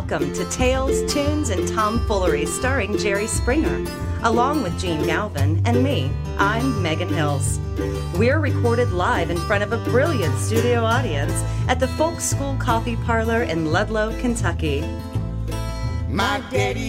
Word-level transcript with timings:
Welcome 0.00 0.32
to 0.32 0.48
Tales, 0.48 1.12
Tunes, 1.12 1.50
and 1.50 1.68
Tomfoolery 1.68 2.46
starring 2.46 2.96
Jerry 2.96 3.26
Springer, 3.26 3.84
along 4.22 4.62
with 4.62 4.72
Jene 4.80 5.04
Galvin 5.04 5.60
and 5.66 5.84
me. 5.84 6.10
I'm 6.38 6.82
Megan 6.82 7.10
Hills. 7.10 7.60
We're 8.16 8.40
recorded 8.40 8.92
live 8.92 9.28
in 9.28 9.36
front 9.40 9.62
of 9.62 9.72
a 9.72 9.84
brilliant 9.90 10.36
studio 10.38 10.84
audience 10.84 11.34
at 11.68 11.78
the 11.78 11.86
Folk 11.86 12.18
School 12.18 12.56
Coffee 12.56 12.96
Parlor 12.96 13.42
in 13.42 13.72
Ludlow, 13.72 14.18
Kentucky. 14.20 14.82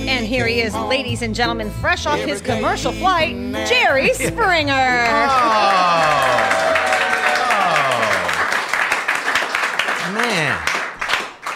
And 0.07 0.25
here 0.25 0.47
he 0.47 0.61
is, 0.61 0.73
ladies 0.73 1.21
and 1.21 1.35
gentlemen, 1.35 1.69
fresh 1.69 2.05
off 2.05 2.19
his 2.19 2.41
commercial 2.41 2.93
flight, 2.93 3.35
Jerry 3.67 4.13
Springer. 4.13 4.71
Man, 5.03 6.60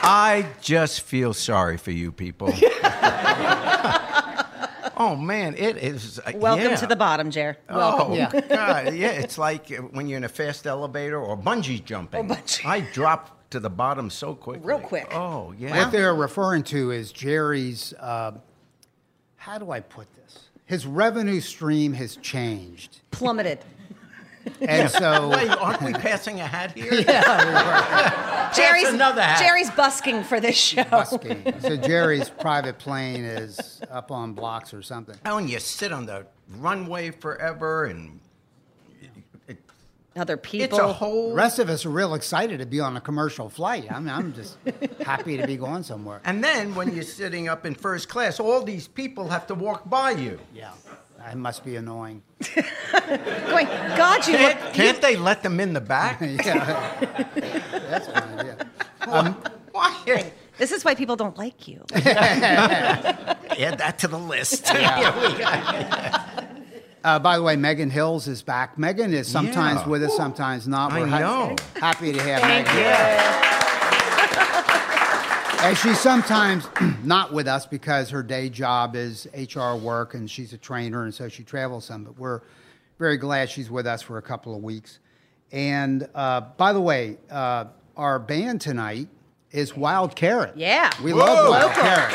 I 0.07 0.45
just 0.61 1.01
feel 1.01 1.33
sorry 1.33 1.77
for 1.77 1.89
you 1.89 2.11
people. 2.11 2.49
oh 4.97 5.15
man, 5.19 5.55
it 5.57 5.77
is. 5.77 6.19
uh, 6.19 6.31
Welcome 6.35 6.65
yeah. 6.69 6.75
to 6.75 6.85
the 6.87 6.95
bottom, 6.95 7.31
Jer. 7.31 7.57
Welcome. 7.67 8.13
Oh 8.13 8.41
God, 8.47 8.93
yeah, 8.93 9.09
it's 9.09 9.39
like 9.39 9.71
uh, 9.71 9.77
when 9.77 10.07
you're 10.07 10.17
in 10.17 10.23
a 10.23 10.29
fast 10.29 10.67
elevator 10.67 11.19
or 11.19 11.35
bungee 11.35 11.83
jumping. 11.83 12.31
Oh, 12.31 12.35
bungee. 12.35 12.65
I 12.65 12.81
dropped 12.81 13.51
to 13.51 13.59
the 13.59 13.69
bottom 13.69 14.11
so 14.11 14.35
quick. 14.35 14.61
Real 14.63 14.79
quick. 14.79 15.07
Oh 15.11 15.53
yeah. 15.57 15.75
What 15.75 15.91
they're 15.91 16.13
referring 16.13 16.61
to 16.65 16.91
is 16.91 17.11
Jerry's, 17.11 17.93
uh, 17.93 18.33
how 19.37 19.57
do 19.57 19.71
I 19.71 19.79
put 19.79 20.13
this? 20.13 20.49
His 20.65 20.85
revenue 20.85 21.41
stream 21.41 21.93
has 21.93 22.15
changed. 22.17 23.01
Plummeted. 23.09 23.59
And 24.61 24.89
so, 24.91 25.29
Wait, 25.29 25.49
aren't 25.49 25.81
we 25.81 25.93
passing 25.93 26.39
a 26.39 26.47
hat 26.47 26.77
here? 26.77 26.93
Yeah, 27.07 28.51
Jerry's 28.55 28.89
another 28.89 29.21
hat. 29.21 29.39
Jerry's 29.39 29.69
busking 29.71 30.23
for 30.23 30.39
this 30.39 30.55
show. 30.55 30.83
busking. 30.85 31.43
so 31.59 31.75
Jerry's 31.87 32.29
private 32.29 32.77
plane 32.77 33.23
is 33.23 33.81
up 33.91 34.11
on 34.11 34.33
blocks 34.33 34.73
or 34.73 34.81
something. 34.81 35.15
Oh, 35.25 35.37
and 35.37 35.49
you 35.49 35.59
sit 35.59 35.91
on 35.91 36.05
the 36.05 36.27
runway 36.57 37.11
forever, 37.11 37.85
and 37.85 38.19
it, 39.47 39.57
Other 40.15 40.37
people. 40.37 40.65
it's 40.65 40.77
a 40.77 40.93
whole. 40.93 41.29
The 41.29 41.35
rest 41.35 41.59
of 41.59 41.69
us 41.69 41.85
are 41.85 41.89
real 41.89 42.13
excited 42.13 42.59
to 42.59 42.65
be 42.65 42.79
on 42.79 42.95
a 42.97 43.01
commercial 43.01 43.49
flight. 43.49 43.91
I 43.91 43.99
mean, 43.99 44.09
I'm 44.09 44.33
just 44.33 44.57
happy 45.03 45.37
to 45.37 45.45
be 45.47 45.57
going 45.57 45.83
somewhere. 45.83 46.21
And 46.23 46.43
then 46.43 46.75
when 46.75 46.93
you're 46.93 47.03
sitting 47.03 47.47
up 47.49 47.65
in 47.65 47.75
first 47.75 48.07
class, 48.09 48.39
all 48.39 48.61
these 48.63 48.87
people 48.87 49.27
have 49.29 49.47
to 49.47 49.55
walk 49.55 49.89
by 49.89 50.11
you. 50.11 50.39
Yeah, 50.53 50.71
that 51.25 51.37
must 51.37 51.65
be 51.65 51.75
annoying. 51.75 52.21
going, 52.53 53.65
God, 53.97 54.27
you 54.27 54.33
look. 54.37 54.51
Can't, 54.57 54.73
can't 54.73 55.01
they 55.01 55.15
let 55.15 55.41
them 55.41 55.59
in 55.59 55.73
the 55.73 55.81
back? 55.81 56.21
yeah, 56.21 56.95
that's 57.89 58.07
an 58.07 58.39
idea. 58.39 58.67
Why? 59.71 60.31
This 60.59 60.71
is 60.71 60.85
why 60.85 60.93
people 60.95 61.15
don't 61.15 61.35
like 61.37 61.67
you. 61.67 61.83
Add 61.95 63.77
that 63.79 63.97
to 63.99 64.07
the 64.07 64.19
list. 64.19 64.65
Uh, 67.03 67.19
by 67.19 67.37
the 67.37 67.43
way, 67.43 67.55
Megan 67.55 67.89
Hills 67.89 68.27
is 68.27 68.41
back. 68.41 68.77
Megan 68.77 69.13
is 69.13 69.27
sometimes 69.27 69.81
Yeah. 69.81 69.87
with 69.89 70.03
us, 70.03 70.15
sometimes 70.15 70.67
not. 70.67 70.91
I 70.91 71.01
We're 71.01 71.07
ha- 71.07 71.19
know. 71.19 71.55
happy 71.79 72.13
to 72.13 72.21
have 72.21 72.41
Thank 72.41 72.67
Megan. 72.67 72.81
you. 72.81 73.74
And 75.65 75.75
she's 75.75 75.99
sometimes 75.99 76.69
not 77.03 77.33
with 77.33 77.47
us 77.47 77.65
because 77.65 78.11
her 78.11 78.21
day 78.21 78.49
job 78.49 78.95
is 78.95 79.27
HR 79.35 79.73
work 79.73 80.13
and 80.13 80.29
she's 80.29 80.53
a 80.53 80.59
trainer 80.59 81.05
and 81.05 81.11
so 81.13 81.27
she 81.27 81.43
travels 81.43 81.85
some. 81.85 82.03
But 82.03 82.19
we're 82.19 82.41
very 82.99 83.17
glad 83.17 83.49
she's 83.49 83.71
with 83.71 83.87
us 83.87 84.03
for 84.03 84.19
a 84.19 84.21
couple 84.21 84.55
of 84.55 84.61
weeks. 84.61 84.99
And 85.51 86.07
uh, 86.13 86.41
by 86.55 86.71
the 86.71 86.79
way, 86.79 87.17
uh, 87.31 87.65
our 87.97 88.19
band 88.19 88.61
tonight 88.61 89.07
is 89.49 89.75
Wild 89.75 90.15
Carrot. 90.15 90.55
Yeah. 90.55 90.91
We 91.03 91.13
love 91.13 91.49
Wild. 91.49 91.71
Carrot. 91.71 92.13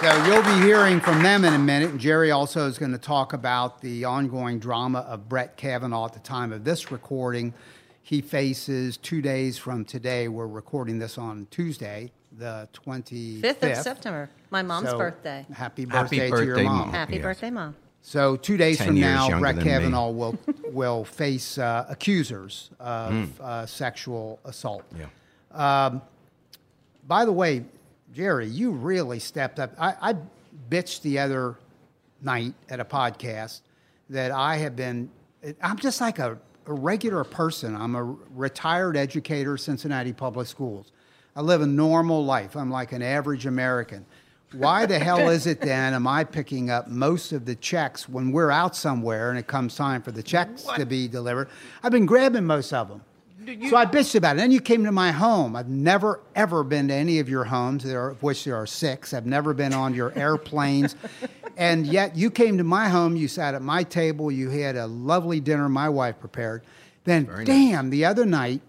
So 0.00 0.24
you'll 0.26 0.44
be 0.44 0.64
hearing 0.64 1.00
from 1.00 1.24
them 1.24 1.44
in 1.44 1.54
a 1.54 1.58
minute. 1.58 1.90
And 1.90 1.98
Jerry 1.98 2.30
also 2.30 2.68
is 2.68 2.78
going 2.78 2.92
to 2.92 2.98
talk 2.98 3.32
about 3.32 3.80
the 3.80 4.04
ongoing 4.04 4.60
drama 4.60 5.00
of 5.00 5.28
Brett 5.28 5.56
Kavanaugh 5.56 6.04
at 6.04 6.12
the 6.12 6.20
time 6.20 6.52
of 6.52 6.62
this 6.62 6.92
recording. 6.92 7.52
He 8.06 8.20
faces 8.20 8.96
two 8.96 9.20
days 9.20 9.58
from 9.58 9.84
today. 9.84 10.28
We're 10.28 10.46
recording 10.46 11.00
this 11.00 11.18
on 11.18 11.48
Tuesday, 11.50 12.12
the 12.38 12.68
25th. 12.72 13.40
5th 13.40 13.70
of 13.72 13.76
September, 13.78 14.30
my 14.50 14.62
mom's 14.62 14.90
So, 14.90 14.96
birthday. 14.96 15.44
Happy 15.52 15.82
Happy 15.82 15.86
birthday, 15.86 16.18
to 16.30 16.36
your 16.44 16.46
birthday, 16.54 16.62
mom. 16.62 16.78
Mom. 16.78 16.90
Happy 16.92 17.14
Yes. 17.14 17.22
birthday, 17.22 17.50
Mom. 17.50 17.74
So 18.02 18.36
two 18.36 18.56
days 18.56 18.78
10 18.78 18.86
from 18.86 18.96
years 18.96 19.12
now, 19.12 19.28
younger 19.28 19.40
Brett 19.40 19.56
than 19.56 19.64
me. 19.64 19.70
Kavanaugh 19.70 20.10
will 20.10 20.38
will 20.72 21.04
face 21.04 21.58
uh, 21.58 21.84
accusers 21.88 22.70
of 22.78 23.40
uh, 23.40 23.66
sexual 23.66 24.38
assault. 24.44 24.84
Yeah. 24.96 25.98
By 27.08 27.24
the 27.24 27.32
way, 27.32 27.64
Jerry, 28.14 28.46
you 28.46 28.70
really 28.70 29.18
stepped 29.18 29.58
up. 29.58 29.72
I, 29.80 30.10
I 30.10 30.14
bitched 30.70 31.02
the 31.02 31.18
other 31.18 31.56
night 32.22 32.54
at 32.70 32.78
a 32.78 32.84
podcast 32.84 33.62
that 34.10 34.30
I 34.30 34.58
have 34.58 34.76
been. 34.76 35.10
I'm 35.60 35.76
just 35.78 36.00
like 36.00 36.20
a, 36.20 36.38
a 36.66 36.72
regular 36.72 37.24
person. 37.24 37.74
I'm 37.76 37.94
a 37.94 38.04
retired 38.34 38.96
educator, 38.96 39.56
Cincinnati 39.56 40.12
Public 40.12 40.46
Schools. 40.46 40.92
I 41.34 41.40
live 41.42 41.60
a 41.60 41.66
normal 41.66 42.24
life. 42.24 42.56
I'm 42.56 42.70
like 42.70 42.92
an 42.92 43.02
average 43.02 43.46
American. 43.46 44.06
Why 44.52 44.86
the 44.86 44.98
hell 44.98 45.28
is 45.28 45.46
it 45.46 45.60
then 45.60 45.92
am 45.92 46.06
I 46.06 46.24
picking 46.24 46.70
up 46.70 46.88
most 46.88 47.32
of 47.32 47.44
the 47.44 47.56
checks 47.56 48.08
when 48.08 48.30
we're 48.30 48.50
out 48.50 48.76
somewhere 48.76 49.30
and 49.30 49.38
it 49.38 49.46
comes 49.46 49.74
time 49.74 50.02
for 50.02 50.12
the 50.12 50.22
checks 50.22 50.62
to 50.76 50.86
be 50.86 51.08
delivered? 51.08 51.48
I've 51.82 51.92
been 51.92 52.06
grabbing 52.06 52.44
most 52.44 52.72
of 52.72 52.88
them. 52.88 53.02
So 53.68 53.76
I 53.76 53.86
bitched 53.86 54.16
about 54.16 54.36
it. 54.36 54.38
Then 54.38 54.50
you 54.50 54.60
came 54.60 54.82
to 54.84 54.92
my 54.92 55.12
home. 55.12 55.54
I've 55.54 55.68
never 55.68 56.20
ever 56.34 56.64
been 56.64 56.88
to 56.88 56.94
any 56.94 57.20
of 57.20 57.28
your 57.28 57.44
homes, 57.44 57.84
there 57.84 58.00
are, 58.00 58.10
of 58.10 58.22
which 58.22 58.44
there 58.44 58.56
are 58.56 58.66
six. 58.66 59.14
I've 59.14 59.26
never 59.26 59.54
been 59.54 59.72
on 59.72 59.94
your 59.94 60.12
airplanes, 60.18 60.96
and 61.56 61.86
yet 61.86 62.16
you 62.16 62.30
came 62.30 62.58
to 62.58 62.64
my 62.64 62.88
home. 62.88 63.16
You 63.16 63.28
sat 63.28 63.54
at 63.54 63.62
my 63.62 63.82
table. 63.82 64.30
You 64.30 64.50
had 64.50 64.76
a 64.76 64.86
lovely 64.86 65.40
dinner 65.40 65.68
my 65.68 65.88
wife 65.88 66.18
prepared. 66.20 66.62
Then, 67.04 67.28
damn, 67.44 67.90
the 67.90 68.04
other 68.04 68.26
night, 68.26 68.60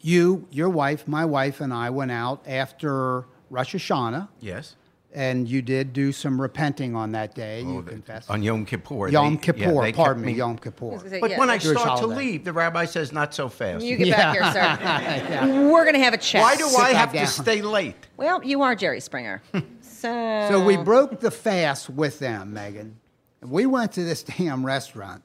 you, 0.00 0.46
your 0.50 0.68
wife, 0.68 1.08
my 1.08 1.24
wife, 1.24 1.60
and 1.60 1.72
I 1.72 1.90
went 1.90 2.10
out 2.10 2.42
after 2.46 3.24
Rosh 3.50 3.74
Hashanah, 3.74 4.28
Yes. 4.40 4.76
and 5.14 5.48
you 5.48 5.62
did 5.62 5.92
do 5.94 6.12
some 6.12 6.38
repenting 6.40 6.94
on 6.94 7.12
that 7.12 7.34
day. 7.34 7.62
Oh, 7.64 7.68
you 7.72 7.78
Oh, 7.78 7.82
the- 7.82 7.90
confessed. 7.92 8.30
On 8.30 8.42
Yom 8.42 8.66
Kippur. 8.66 9.08
Yom 9.08 9.36
they- 9.36 9.40
Kippur, 9.40 9.82
they 9.82 9.92
pardon 9.92 10.24
me, 10.24 10.32
Yom 10.34 10.58
Kippur. 10.58 10.98
But 11.20 11.30
Yeah. 11.30 11.38
when 11.38 11.48
I 11.48 11.56
Jewish 11.58 11.78
start 11.80 11.98
to 12.00 12.06
leave, 12.06 12.44
the 12.44 12.52
rabbi 12.52 12.84
says, 12.84 13.10
not 13.12 13.34
so 13.34 13.48
fast. 13.48 13.82
You 13.84 13.96
get 13.96 14.10
back 14.16 14.34
here, 14.34 14.52
sir. 14.52 15.68
We're 15.72 15.84
going 15.84 15.94
to 15.94 16.00
have 16.04 16.12
a 16.14 16.18
chat. 16.18 16.42
Why 16.42 16.56
do 16.56 16.64
Sit 16.64 16.78
I 16.78 16.90
have 16.90 17.12
down. 17.12 17.24
to 17.24 17.30
stay 17.30 17.62
late? 17.62 17.96
Well, 18.18 18.44
you 18.44 18.62
are 18.62 18.74
Jerry 18.76 19.00
Springer. 19.00 19.42
so. 19.96 20.46
So 20.50 20.64
we 20.64 20.76
broke 20.76 21.20
the 21.20 21.30
fast 21.30 21.88
with 21.90 22.18
them, 22.18 22.52
Megan. 22.52 22.96
We 23.42 23.66
went 23.66 23.92
to 23.92 24.04
this 24.04 24.22
damn 24.38 24.64
restaurant. 24.64 25.22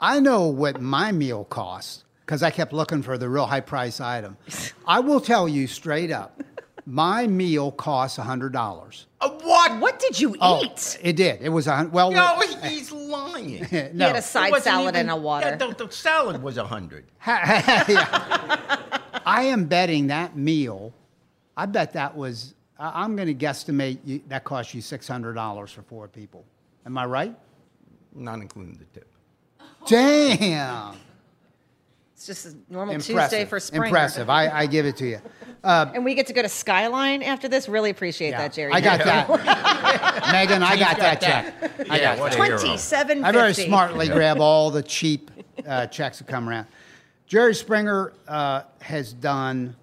I 0.00 0.20
know 0.20 0.46
what 0.46 0.80
my 0.80 1.12
meal 1.12 1.44
costs 1.44 2.04
because 2.24 2.42
I 2.42 2.50
kept 2.50 2.72
looking 2.72 3.02
for 3.02 3.18
the 3.18 3.28
real 3.28 3.46
high 3.46 3.60
price 3.60 4.00
item. 4.00 4.36
I 4.86 5.00
will 5.00 5.20
tell 5.20 5.48
you 5.48 5.66
straight 5.66 6.10
up, 6.12 6.40
my 6.86 7.26
meal 7.26 7.72
costs 7.72 8.16
hundred 8.16 8.52
dollars. 8.52 9.06
Uh, 9.20 9.30
what? 9.42 9.80
What 9.80 9.98
did 9.98 10.20
you 10.20 10.36
Oh, 10.40 10.62
eat? 10.64 10.98
it 11.02 11.16
did. 11.16 11.40
It 11.42 11.48
was 11.48 11.66
a 11.66 11.88
well. 11.92 12.10
No, 12.12 12.40
he's 12.62 12.92
lying. 12.92 13.48
You 13.50 13.90
no. 13.92 14.06
had 14.06 14.16
a 14.16 14.22
side 14.22 14.48
It 14.48 14.50
wasn't 14.52 14.64
salad 14.74 14.94
even- 14.94 15.00
and 15.00 15.10
a 15.10 15.16
water. 15.16 15.48
Yeah, 15.48 15.56
the, 15.56 15.86
the 15.86 15.90
salad 15.92 16.42
was 16.42 16.56
a 16.56 16.64
hundred. 16.64 17.04
Yeah. 17.26 18.76
I 19.26 19.44
am 19.44 19.64
betting 19.66 20.06
that 20.08 20.36
meal. 20.36 20.92
I 21.56 21.66
bet 21.66 21.92
that 21.94 22.16
was. 22.16 22.54
I- 22.78 23.02
I'm 23.02 23.16
going 23.16 23.28
to 23.28 23.34
guesstimate 23.34 23.98
you, 24.04 24.22
that 24.28 24.44
cost 24.44 24.74
you 24.74 24.80
six 24.80 25.06
hundred 25.08 25.34
dollars 25.34 25.70
for 25.72 25.82
four 25.82 26.08
people. 26.08 26.44
Am 26.86 26.96
I 26.96 27.04
right? 27.06 27.36
Not 28.14 28.40
including 28.40 28.74
the 28.78 28.84
tip. 28.98 29.08
Damn. 29.86 30.96
it's 32.14 32.26
just 32.26 32.46
a 32.46 32.54
normal 32.68 32.94
Impressive. 32.94 33.30
Tuesday 33.30 33.44
for 33.44 33.60
Springer. 33.60 33.86
Impressive. 33.86 34.28
I, 34.30 34.48
I 34.50 34.66
give 34.66 34.86
it 34.86 34.96
to 34.98 35.06
you. 35.06 35.20
And 35.64 36.04
we 36.04 36.14
get 36.14 36.26
to 36.28 36.32
go 36.32 36.42
to 36.42 36.48
Skyline 36.48 37.22
after 37.22 37.48
this. 37.48 37.68
Really 37.68 37.90
appreciate 37.90 38.30
Yeah. 38.30 38.38
that, 38.38 38.52
Jerry. 38.54 38.72
I 38.72 38.80
got 38.80 39.04
that. 39.04 39.28
Megan, 40.32 40.62
I 40.62 40.76
got, 40.78 40.98
that 40.98 41.20
check. 41.20 41.54
I 41.90 41.98
got 42.00 42.18
what 42.18 42.32
that. 42.32 42.40
a 42.40 42.44
hero. 42.44 42.58
Twenty-seven. 42.58 43.24
I 43.24 43.32
very 43.32 43.54
smartly 43.54 44.08
grab 44.08 44.40
all 44.40 44.70
the 44.70 44.82
cheap 44.82 45.30
uh, 45.66 45.86
checks 45.86 46.18
that 46.18 46.26
come 46.26 46.48
around. 46.48 46.66
Jerry 47.26 47.54
Springer 47.54 48.12
uh, 48.26 48.62
has 48.80 49.12
done 49.12 49.76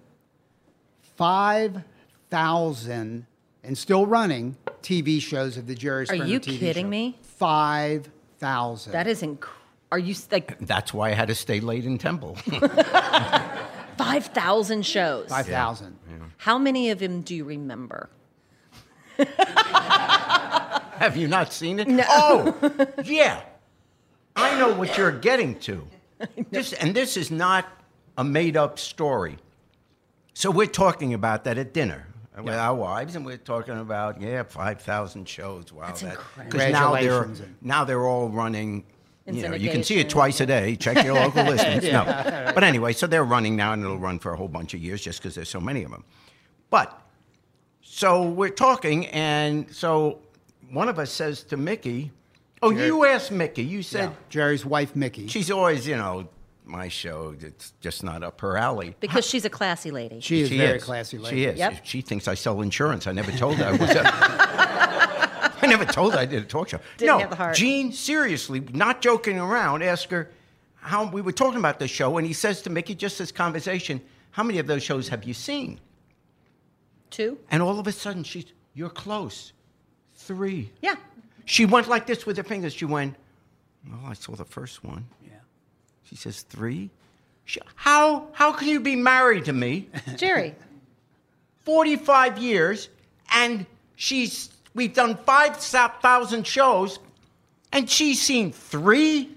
5,000 2.30 3.26
and 3.64 3.78
still 3.78 4.06
running 4.06 4.56
TV 4.82 5.20
shows 5.20 5.56
of 5.56 5.66
the 5.66 5.74
Jerry 5.74 6.06
Springer 6.06 6.24
Are 6.24 6.28
you 6.28 6.40
TV 6.40 6.58
kidding 6.58 6.86
show. 6.86 6.90
me? 6.90 7.18
5,000. 7.22 8.92
That 8.92 9.06
is 9.06 9.22
incredible. 9.22 9.54
Are 9.92 9.98
you 9.98 10.12
s- 10.12 10.28
like 10.32 10.58
That's 10.66 10.92
why 10.92 11.10
I 11.10 11.14
had 11.14 11.28
to 11.28 11.34
stay 11.34 11.60
late 11.60 11.84
in 11.84 11.96
Temple. 11.98 12.36
five 13.96 14.26
thousand 14.26 14.84
shows? 14.84 15.28
5,000. 15.28 15.96
How 16.38 16.58
many 16.58 16.90
of 16.90 16.98
them 16.98 17.22
do 17.22 17.34
you 17.36 17.44
remember? 17.44 18.10
Have 20.96 21.16
you 21.16 21.28
not 21.28 21.52
seen 21.52 21.78
it? 21.78 21.88
No. 21.88 22.04
Oh, 22.08 22.86
yeah. 23.04 23.42
I 24.34 24.58
know 24.58 24.74
what 24.74 24.98
you're 24.98 25.12
getting 25.12 25.58
to. 25.60 25.86
This, 26.50 26.72
and 26.72 26.94
this 26.94 27.16
is 27.16 27.30
not 27.30 27.66
a 28.18 28.24
made 28.24 28.56
up 28.56 28.78
story. 28.78 29.36
So 30.34 30.50
we're 30.50 30.66
talking 30.66 31.14
about 31.14 31.44
that 31.44 31.58
at 31.58 31.72
dinner 31.72 32.06
with 32.42 32.54
our 32.54 32.74
wives, 32.74 33.16
and 33.16 33.24
we're 33.24 33.36
talking 33.36 33.78
about 33.78 34.20
yeah, 34.20 34.42
five 34.42 34.80
thousand 34.80 35.28
shows. 35.28 35.72
Wow, 35.72 35.86
That's 35.86 36.02
that 36.02 36.12
incredible. 36.14 36.58
because 36.58 36.72
now 36.72 36.94
they're 36.94 37.28
now 37.62 37.84
they're 37.84 38.06
all 38.06 38.28
running. 38.28 38.84
In 39.26 39.34
You 39.34 39.48
know, 39.48 39.54
you 39.56 39.70
can 39.70 39.82
see 39.82 39.98
it 39.98 40.08
twice 40.08 40.40
a 40.40 40.46
day. 40.46 40.76
Check 40.76 41.04
your 41.04 41.14
local 41.14 41.42
listings. 41.52 41.84
No, 41.84 42.04
but 42.54 42.62
anyway, 42.62 42.92
so 42.92 43.06
they're 43.08 43.24
running 43.24 43.56
now, 43.56 43.72
and 43.72 43.82
it'll 43.82 43.98
run 43.98 44.18
for 44.20 44.32
a 44.32 44.36
whole 44.36 44.48
bunch 44.48 44.72
of 44.74 44.80
years 44.80 45.02
just 45.02 45.20
because 45.20 45.34
there's 45.34 45.48
so 45.48 45.60
many 45.60 45.82
of 45.82 45.90
them. 45.90 46.04
But 46.70 47.00
so 47.82 48.22
we're 48.22 48.50
talking, 48.50 49.06
and 49.08 49.68
so 49.74 50.20
one 50.70 50.88
of 50.88 50.98
us 51.00 51.10
says 51.10 51.42
to 51.44 51.56
Mickey, 51.56 52.12
"Oh, 52.62 52.70
you 52.70 53.04
asked 53.04 53.32
Mickey. 53.32 53.64
You 53.64 53.82
said 53.82 54.12
Jerry's 54.28 54.64
wife, 54.64 54.94
Mickey. 54.94 55.26
she's 55.26 55.50
always, 55.50 55.88
you 55.88 55.96
know, 55.96 56.28
my 56.66 56.88
show. 56.88 57.34
It's 57.40 57.72
just 57.80 58.02
not 58.02 58.22
up 58.22 58.40
her 58.40 58.56
alley." 58.56 58.94
Because 59.00 59.26
she's 59.26 59.44
a 59.44 59.50
classy 59.50 59.90
lady. 59.90 60.20
she 60.20 60.40
is 60.40 60.48
very 60.50 60.78
classy 60.78 61.18
lady. 61.18 61.36
She 61.36 61.44
is. 61.44 61.58
Yep. 61.58 61.80
She 61.84 62.00
thinks 62.00 62.28
I 62.28 62.34
sell 62.34 62.60
insurance. 62.62 63.06
I 63.06 63.12
never 63.12 63.32
told 63.32 63.56
her 63.56 63.64
I 63.66 63.72
was. 63.72 63.90
A, 63.90 64.02
I 65.62 65.66
never 65.68 65.84
told 65.84 66.12
her 66.12 66.18
I 66.18 66.26
did 66.26 66.42
a 66.42 66.46
talk 66.46 66.68
show. 66.68 66.80
Didn't 66.96 67.14
no, 67.14 67.18
have 67.18 67.30
the 67.30 67.36
heart. 67.36 67.56
Jene, 67.56 67.92
seriously, 67.92 68.60
not 68.72 69.00
joking 69.00 69.38
around. 69.38 69.82
Ask 69.82 70.10
her 70.10 70.30
how 70.76 71.06
we 71.10 71.20
were 71.20 71.32
talking 71.32 71.58
about 71.58 71.78
the 71.78 71.88
show, 71.88 72.18
and 72.18 72.26
he 72.26 72.32
says 72.32 72.62
to 72.62 72.70
Mickey, 72.70 72.94
just 72.94 73.18
this 73.18 73.32
conversation, 73.32 74.00
"How 74.30 74.42
many 74.42 74.58
of 74.58 74.66
those 74.66 74.82
shows 74.82 75.08
have 75.08 75.24
you 75.24 75.34
seen?" 75.34 75.80
Two? 77.10 77.38
And 77.50 77.62
all 77.62 77.78
of 77.78 77.86
a 77.86 77.92
sudden, 77.92 78.22
she's, 78.24 78.46
"You're 78.74 78.90
close. 78.90 79.52
Three. 80.14 80.72
Yeah. 80.82 80.96
She 81.44 81.64
went 81.64 81.88
like 81.88 82.06
this 82.06 82.26
with 82.26 82.36
her 82.36 82.42
fingers. 82.42 82.74
She 82.74 82.84
went, 82.84 83.16
"Well, 83.88 84.00
I 84.06 84.14
saw 84.14 84.34
the 84.34 84.44
first 84.44 84.84
one." 84.84 85.06
Yeah. 85.24 85.32
She 86.08 86.16
says, 86.16 86.42
three? 86.42 86.90
She, 87.44 87.60
how, 87.74 88.28
how 88.32 88.52
can 88.52 88.68
you 88.68 88.80
be 88.80 88.96
married 88.96 89.44
to 89.46 89.52
me 89.52 89.88
Jerry. 90.16 90.54
45 91.64 92.38
years 92.38 92.88
and 93.34 93.66
she's, 93.96 94.50
we've 94.74 94.94
done 94.94 95.16
5,000 95.16 96.46
shows 96.46 96.98
and 97.72 97.88
she's 97.90 98.20
seen 98.22 98.52
three? 98.52 99.30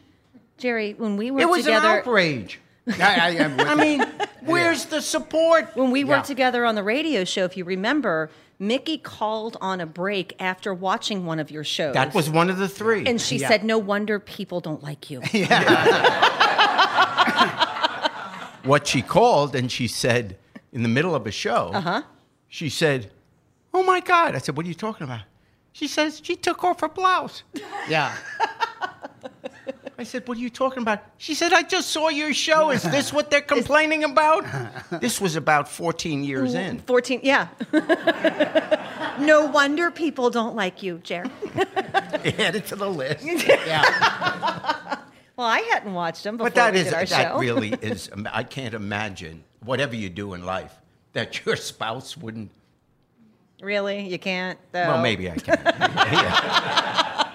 Jerry, 0.57 0.93
when 0.93 1.17
we 1.17 1.31
worked 1.31 1.41
It 1.43 1.49
was 1.49 1.63
together, 1.65 1.87
an 1.87 1.97
outrage. 1.99 2.59
I, 2.87 2.93
I, 2.99 3.29
am 3.31 3.59
I 3.59 3.75
mean, 3.75 4.05
where's 4.41 4.85
the 4.85 5.01
support? 5.01 5.75
when 5.75 5.91
we 5.91 6.03
worked 6.03 6.25
Yeah. 6.25 6.33
together 6.35 6.65
on 6.65 6.75
the 6.75 6.83
radio 6.83 7.23
show, 7.23 7.45
if 7.45 7.55
you 7.55 7.63
remember, 7.63 8.29
Mickey 8.57 8.97
called 8.97 9.55
on 9.61 9.79
a 9.79 9.85
break 9.85 10.35
after 10.39 10.73
watching 10.73 11.25
one 11.25 11.39
of 11.39 11.49
your 11.51 11.63
shows. 11.63 11.93
That 11.93 12.13
was 12.13 12.29
one 12.29 12.49
of 12.49 12.57
the 12.57 12.67
three. 12.67 13.05
and 13.05 13.21
she 13.21 13.37
Yeah. 13.37 13.47
said, 13.47 13.63
"No 13.63 13.77
wonder 13.77 14.19
people 14.19 14.59
don't 14.59 14.83
like 14.83 15.09
you." 15.09 15.21
what 18.63 18.87
she 18.87 19.01
called 19.01 19.55
and 19.55 19.71
she 19.71 19.87
said 19.87 20.37
in 20.71 20.83
the 20.83 20.89
middle 20.89 21.15
of 21.15 21.25
a 21.25 21.31
show, 21.31 21.71
uh-huh. 21.73 22.03
she 22.47 22.69
said, 22.69 23.11
Oh 23.73 23.83
my 23.83 23.99
God. 23.99 24.35
I 24.35 24.39
said, 24.39 24.57
What 24.57 24.65
are 24.65 24.69
you 24.69 24.75
talking 24.75 25.03
about? 25.05 25.21
She 25.73 25.87
says, 25.87 26.21
She 26.23 26.35
took 26.35 26.63
off 26.63 26.81
her 26.81 26.89
blouse. 26.89 27.43
yeah. 27.87 28.15
I 29.97 30.03
said, 30.03 30.27
What 30.27 30.37
are 30.37 30.41
you 30.41 30.49
talking 30.49 30.81
about? 30.81 31.03
She 31.17 31.33
said, 31.35 31.51
I 31.51 31.61
just 31.61 31.89
saw 31.89 32.07
your 32.07 32.33
show. 32.33 32.71
Is 32.71 32.83
this 32.83 33.11
what 33.11 33.29
they're 33.29 33.41
complaining 33.41 34.03
about? 34.05 34.45
This 35.01 35.19
was 35.19 35.35
about 35.35 35.67
14 35.67 36.23
years 36.23 36.53
in. 36.53 36.79
14, 36.79 37.19
yeah. 37.23 37.49
no 39.19 39.45
wonder 39.47 39.91
people 39.91 40.29
don't 40.29 40.55
like 40.55 40.81
you, 40.81 40.99
Jerry. 41.03 41.29
Add 41.55 42.55
it 42.55 42.65
to 42.67 42.75
the 42.75 42.89
list. 42.89 43.25
Yeah. 43.49 44.78
Well, 45.39 45.47
I 45.47 45.59
hadn't 45.71 45.93
watched 45.93 46.25
them 46.25 46.35
before 46.35 46.49
But 46.49 46.55
that 46.55 46.73
we 46.73 46.79
is, 46.79 46.85
did 46.87 46.93
our 46.95 47.05
that 47.05 47.31
show. 47.31 47.39
really 47.39 47.69
is, 47.81 48.09
I 48.29 48.43
can't 48.43 48.73
imagine, 48.73 49.45
whatever 49.63 49.95
you 49.95 50.09
do 50.09 50.33
in 50.33 50.45
life, 50.45 50.73
that 51.13 51.45
your 51.45 51.55
spouse 51.55 52.17
wouldn't. 52.17 52.51
really? 53.61 54.05
You 54.05 54.19
can't? 54.19 54.59
Though? 54.73 54.87
Well, 54.89 55.01
maybe 55.01 55.31
I 55.31 55.35
can. 55.37 55.57
Yeah. 56.11 57.31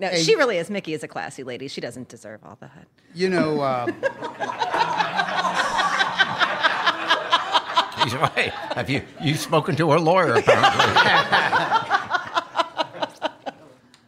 No, 0.00 0.08
Hey. 0.08 0.24
she 0.24 0.34
really 0.34 0.58
is. 0.58 0.68
Mickey 0.68 0.94
is 0.94 1.04
a 1.04 1.08
classy 1.08 1.44
lady. 1.44 1.68
She 1.68 1.80
doesn't 1.80 2.08
deserve 2.08 2.40
all 2.44 2.58
that. 2.60 2.88
You 3.14 3.28
know, 3.28 3.60
uh, 3.60 3.86
He's 8.02 8.14
right. 8.16 8.50
Have 8.74 8.90
you 8.90 9.02
you 9.22 9.36
spoken 9.36 9.76
to 9.76 9.92
her 9.92 10.00
lawyer 10.00 10.34
apparently? 10.34 10.84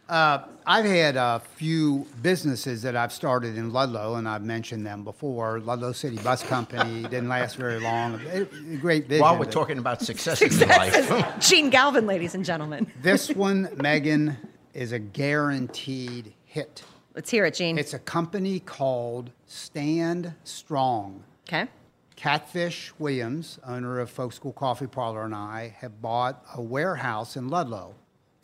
Uh, 0.09 0.39
I've 0.65 0.85
had 0.85 1.17
a 1.17 1.41
few 1.55 2.05
businesses 2.21 2.81
that 2.83 2.95
I've 2.95 3.11
started 3.11 3.57
in 3.57 3.71
Ludlow, 3.73 4.15
and 4.15 4.27
I've 4.27 4.43
mentioned 4.43 4.85
them 4.85 5.03
before. 5.03 5.59
Ludlow 5.59 5.91
City 5.91 6.17
Bus 6.17 6.43
Company 6.43 7.01
didn't 7.03 7.27
last 7.27 7.55
very 7.57 7.79
long. 7.79 8.19
It- 8.21 8.49
a 8.53 8.77
great 8.77 9.07
vision. 9.07 9.21
While 9.21 9.37
we're 9.37 9.45
talking 9.45 9.77
about 9.77 10.01
success 10.01 10.41
in 10.41 10.67
life. 10.67 10.93
Jene 11.39 11.71
Galvin, 11.71 12.05
ladies 12.07 12.35
and 12.35 12.45
gentlemen. 12.45 12.91
This 13.01 13.29
one, 13.31 13.69
Megan, 13.77 14.37
is 14.73 14.91
a 14.93 14.99
guaranteed 14.99 16.33
hit. 16.45 16.83
Let's 17.15 17.29
hear 17.29 17.45
it, 17.45 17.55
Jene. 17.55 17.77
It's 17.77 17.93
a 17.93 17.99
company 17.99 18.59
called 18.59 19.31
Stand 19.45 20.33
Strong. 20.43 21.23
okay. 21.47 21.67
Catfish 22.15 22.91
Williams, 22.97 23.59
owner 23.63 23.99
of 23.99 24.09
Folk 24.09 24.33
School 24.33 24.51
Coffee 24.53 24.87
Parlor, 24.87 25.25
and 25.25 25.35
I 25.35 25.75
have 25.79 26.01
bought 26.01 26.43
a 26.55 26.61
warehouse 26.61 27.35
in 27.37 27.47
Ludlow. 27.47 27.93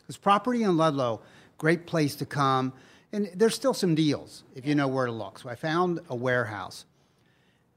This 0.05 0.15
property 0.15 0.61
in 0.61 0.77
Ludlow, 0.77 1.21
great 1.57 1.85
place 1.85 2.15
to 2.17 2.25
come, 2.25 2.73
and 3.11 3.29
there's 3.35 3.55
still 3.55 3.73
some 3.73 3.95
deals 3.95 4.43
if 4.55 4.65
you 4.65 4.75
know 4.75 4.87
where 4.87 5.05
to 5.05 5.11
look. 5.11 5.39
So 5.39 5.49
I 5.49 5.55
found 5.55 5.99
a 6.09 6.15
warehouse. 6.15 6.85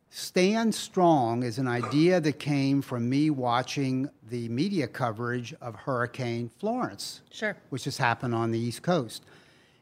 Stand 0.08 0.74
Strong 0.74 1.42
is 1.42 1.58
an 1.58 1.68
idea 1.68 2.20
that 2.20 2.38
came 2.38 2.80
from 2.80 3.08
me 3.08 3.28
watching 3.28 4.08
the 4.30 4.48
media 4.48 4.86
coverage 4.86 5.52
of 5.60 5.74
Hurricane 5.74 6.50
Florence, 6.58 7.20
Sure. 7.30 7.56
which 7.68 7.84
has 7.84 7.98
happened 7.98 8.34
on 8.34 8.50
the 8.50 8.58
East 8.58 8.82
Coast. 8.82 9.22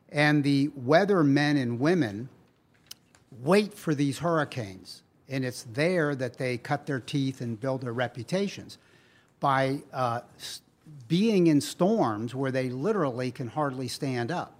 And 0.08 0.42
the 0.42 0.70
weather 0.74 1.22
men 1.22 1.56
and 1.56 1.78
women 1.78 2.28
wait 3.42 3.74
for 3.74 3.94
these 3.94 4.18
hurricanes. 4.18 5.02
And 5.28 5.44
it's 5.44 5.64
there 5.72 6.14
that 6.16 6.36
they 6.38 6.58
cut 6.58 6.86
their 6.86 7.00
teeth 7.00 7.40
and 7.40 7.60
build 7.60 7.82
their 7.82 7.92
reputations 7.92 8.78
by 9.40 9.82
uh, 9.92 10.20
being 11.08 11.46
in 11.48 11.60
storms 11.60 12.34
where 12.34 12.50
they 12.50 12.68
literally 12.70 13.30
can 13.30 13.48
hardly 13.48 13.88
stand 13.88 14.30
up. 14.30 14.58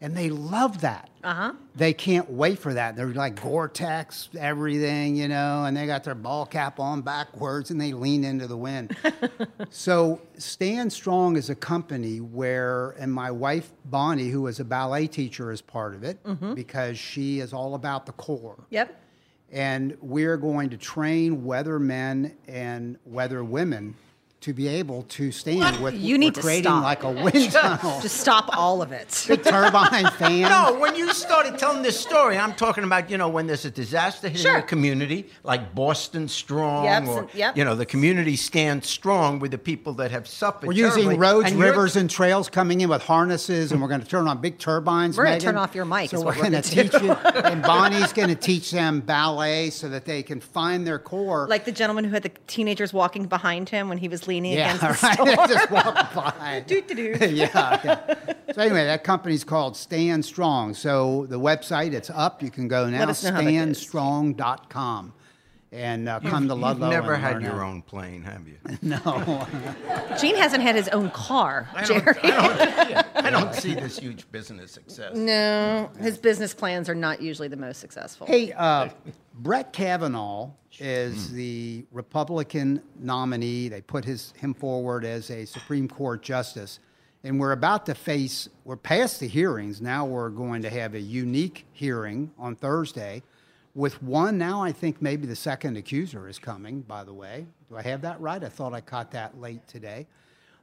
And 0.00 0.16
they 0.16 0.30
love 0.30 0.80
that. 0.80 1.10
Uh-huh. 1.22 1.52
They 1.76 1.92
can't 1.92 2.28
wait 2.28 2.58
for 2.58 2.74
that. 2.74 2.96
They're 2.96 3.14
like 3.14 3.40
Gore-Tex, 3.40 4.30
everything, 4.36 5.14
you 5.14 5.28
know, 5.28 5.64
and 5.64 5.76
they 5.76 5.86
got 5.86 6.02
their 6.02 6.16
ball 6.16 6.44
cap 6.44 6.80
on 6.80 7.02
backwards 7.02 7.70
and 7.70 7.80
they 7.80 7.92
lean 7.92 8.24
into 8.24 8.48
the 8.48 8.56
wind. 8.56 8.96
so 9.70 10.20
Stand 10.38 10.92
Strong 10.92 11.36
is 11.36 11.50
a 11.50 11.54
company 11.54 12.20
where, 12.20 12.90
and 12.98 13.12
my 13.14 13.30
wife 13.30 13.70
Bonnie, 13.84 14.28
who 14.28 14.48
is 14.48 14.58
a 14.58 14.64
ballet 14.64 15.06
teacher, 15.06 15.52
is 15.52 15.60
part 15.62 15.94
of 15.94 16.02
it 16.02 16.18
because 16.56 16.98
she 16.98 17.38
is 17.38 17.52
all 17.52 17.76
about 17.76 18.04
the 18.04 18.12
core 18.12 18.58
Yep. 18.70 19.00
and 19.52 19.96
we're 20.00 20.36
going 20.36 20.70
to 20.70 20.76
train 20.76 21.44
weather 21.44 21.78
men 21.78 22.36
and 22.48 22.98
weather 23.06 23.44
women 23.44 23.94
to 24.42 24.52
be 24.52 24.68
able 24.68 25.02
to 25.04 25.32
stand 25.32 25.82
with 25.82 25.94
You 25.94 26.18
need 26.18 26.28
we're 26.28 26.32
to 26.34 26.40
creating 26.42 26.64
stop. 26.64 26.82
like 26.84 27.02
a 27.04 27.10
wind 27.10 27.52
tunnel 27.52 28.00
Just 28.00 28.18
stop 28.20 28.48
all 28.56 28.82
of 28.82 28.92
it. 28.92 29.24
big 29.28 29.42
turbine 29.42 30.06
fan 30.18 30.42
No, 30.42 30.78
when 30.78 30.94
you 30.94 31.12
started 31.12 31.58
telling 31.58 31.82
this 31.82 31.98
story, 31.98 32.36
I'm 32.38 32.54
talking 32.54 32.84
about, 32.84 33.10
you 33.10 33.18
know, 33.18 33.28
when 33.28 33.46
there's 33.46 33.64
a 33.64 33.70
disaster 33.70 34.28
hitting 34.28 34.42
Sure. 34.42 34.58
a 34.58 34.62
community, 34.62 35.28
like 35.44 35.74
Boston 35.74 36.28
Strong, 36.28 36.84
Yep, 36.84 37.06
or, 37.08 37.28
yep. 37.34 37.56
you 37.56 37.64
know, 37.64 37.74
the 37.74 37.86
community 37.86 38.36
stands 38.36 38.88
strong 38.88 39.38
with 39.38 39.50
the 39.52 39.58
people 39.58 39.92
that 39.94 40.10
have 40.10 40.26
suffered. 40.28 40.66
we're 40.66 40.72
using 40.74 41.04
terribly. 41.04 41.18
roads 41.18 41.50
And 41.52 41.60
rivers 41.60 41.96
and 41.96 42.10
trails 42.10 42.48
coming 42.48 42.80
in 42.80 42.88
with 42.88 43.02
harnesses 43.02 43.72
and 43.72 43.80
we're 43.80 43.88
going 43.88 44.00
to 44.02 44.06
turn 44.08 44.28
on 44.28 44.40
big 44.40 44.58
turbines 44.58 45.16
We're 45.16 45.24
gonna 45.24 45.40
turn 45.40 45.56
off 45.56 45.74
your 45.74 45.84
mic 45.84 46.10
so 46.10 46.20
we're 46.22 46.34
going 46.34 46.52
to 46.52 46.62
teach 46.62 46.92
you 46.94 47.12
and 47.12 47.62
bonnie's 47.62 48.12
going 48.12 48.28
to 48.28 48.34
teach 48.34 48.70
them 48.70 49.00
ballet 49.00 49.70
so 49.70 49.88
that 49.88 50.04
they 50.04 50.22
can 50.22 50.40
find 50.40 50.86
their 50.86 50.98
core 50.98 51.46
Like 51.48 51.64
the 51.64 51.72
gentleman 51.72 52.04
who 52.04 52.10
had 52.10 52.22
the 52.24 52.32
teenagers 52.48 52.92
walking 52.92 53.26
behind 53.26 53.68
him 53.68 53.88
when 53.88 53.98
he 53.98 54.08
was 54.08 54.26
leaning 54.32 54.52
yeah, 54.52 54.74
against 54.74 55.02
the 55.02 55.06
right. 55.06 55.14
store. 55.14 55.46
Just 55.46 55.70
walk 55.70 56.14
by. 56.14 56.64
Doo-doo-doo. 56.66 57.26
yeah, 57.28 57.80
yeah. 57.84 58.14
So 58.52 58.62
anyway, 58.62 58.84
that 58.84 59.04
company's 59.04 59.44
called 59.44 59.76
Stand 59.76 60.24
Strong. 60.24 60.74
So 60.74 61.26
the 61.28 61.38
website, 61.38 61.92
it's 61.92 62.10
up. 62.10 62.42
You 62.42 62.50
can 62.50 62.68
go 62.68 62.88
now, 62.88 63.00
Let 63.00 63.08
us 63.10 63.22
know 63.22 63.32
how 63.32 63.42
that 63.42 63.46
standstrong.com. 63.46 65.12
And 65.72 66.06
uh, 66.06 66.20
come 66.20 66.48
to 66.48 66.54
You've 66.54 66.78
never 66.78 67.14
and 67.14 67.22
had 67.22 67.40
your 67.40 67.52
how- 67.52 67.68
own 67.68 67.80
plane, 67.82 68.22
have 68.24 68.46
you? 68.46 68.58
No. 68.82 68.98
Jene 70.18 70.36
hasn't 70.36 70.62
had 70.62 70.74
his 70.76 70.88
own 70.88 71.10
car, 71.12 71.66
I 71.74 71.84
don't, 71.84 72.04
Jerry. 72.04 72.18
I 72.24 72.92
don't, 72.92 73.06
I 73.26 73.30
don't 73.30 73.54
see 73.54 73.74
this 73.74 73.98
huge 73.98 74.30
business 74.30 74.72
success. 74.72 75.16
No, 75.16 75.90
his 75.98 76.18
business 76.18 76.52
plans 76.52 76.90
are 76.90 76.94
not 76.94 77.22
usually 77.22 77.48
the 77.48 77.56
most 77.56 77.80
successful. 77.80 78.26
hey, 78.26 78.52
uh, 78.52 78.90
Brett 79.34 79.72
Kavanaugh 79.72 80.50
is 80.78 81.32
the 81.32 81.86
Republican 81.90 82.82
nominee. 82.98 83.68
They 83.68 83.80
put 83.80 84.04
his, 84.04 84.34
him 84.36 84.52
forward 84.52 85.06
as 85.06 85.30
a 85.30 85.46
Supreme 85.46 85.88
Court 85.88 86.22
justice. 86.22 86.80
And 87.24 87.40
we're 87.40 87.52
about 87.52 87.86
to 87.86 87.94
face, 87.94 88.48
we're 88.64 88.76
past 88.76 89.20
the 89.20 89.28
hearings. 89.28 89.80
Now 89.80 90.04
we're 90.04 90.28
going 90.28 90.62
to 90.62 90.70
have 90.70 90.94
a 90.94 91.00
unique 91.00 91.66
hearing 91.72 92.30
on 92.38 92.56
Thursday 92.56 93.22
with 93.74 94.02
one 94.02 94.38
now, 94.38 94.62
I 94.62 94.72
think 94.72 95.00
maybe 95.00 95.26
the 95.26 95.36
second 95.36 95.76
accuser 95.76 96.28
is 96.28 96.38
coming. 96.38 96.80
By 96.82 97.04
the 97.04 97.14
way, 97.14 97.46
do 97.68 97.76
I 97.76 97.82
have 97.82 98.02
that 98.02 98.20
right? 98.20 98.42
I 98.42 98.48
thought 98.48 98.74
I 98.74 98.80
caught 98.80 99.10
that 99.12 99.40
late 99.40 99.66
today. 99.66 100.06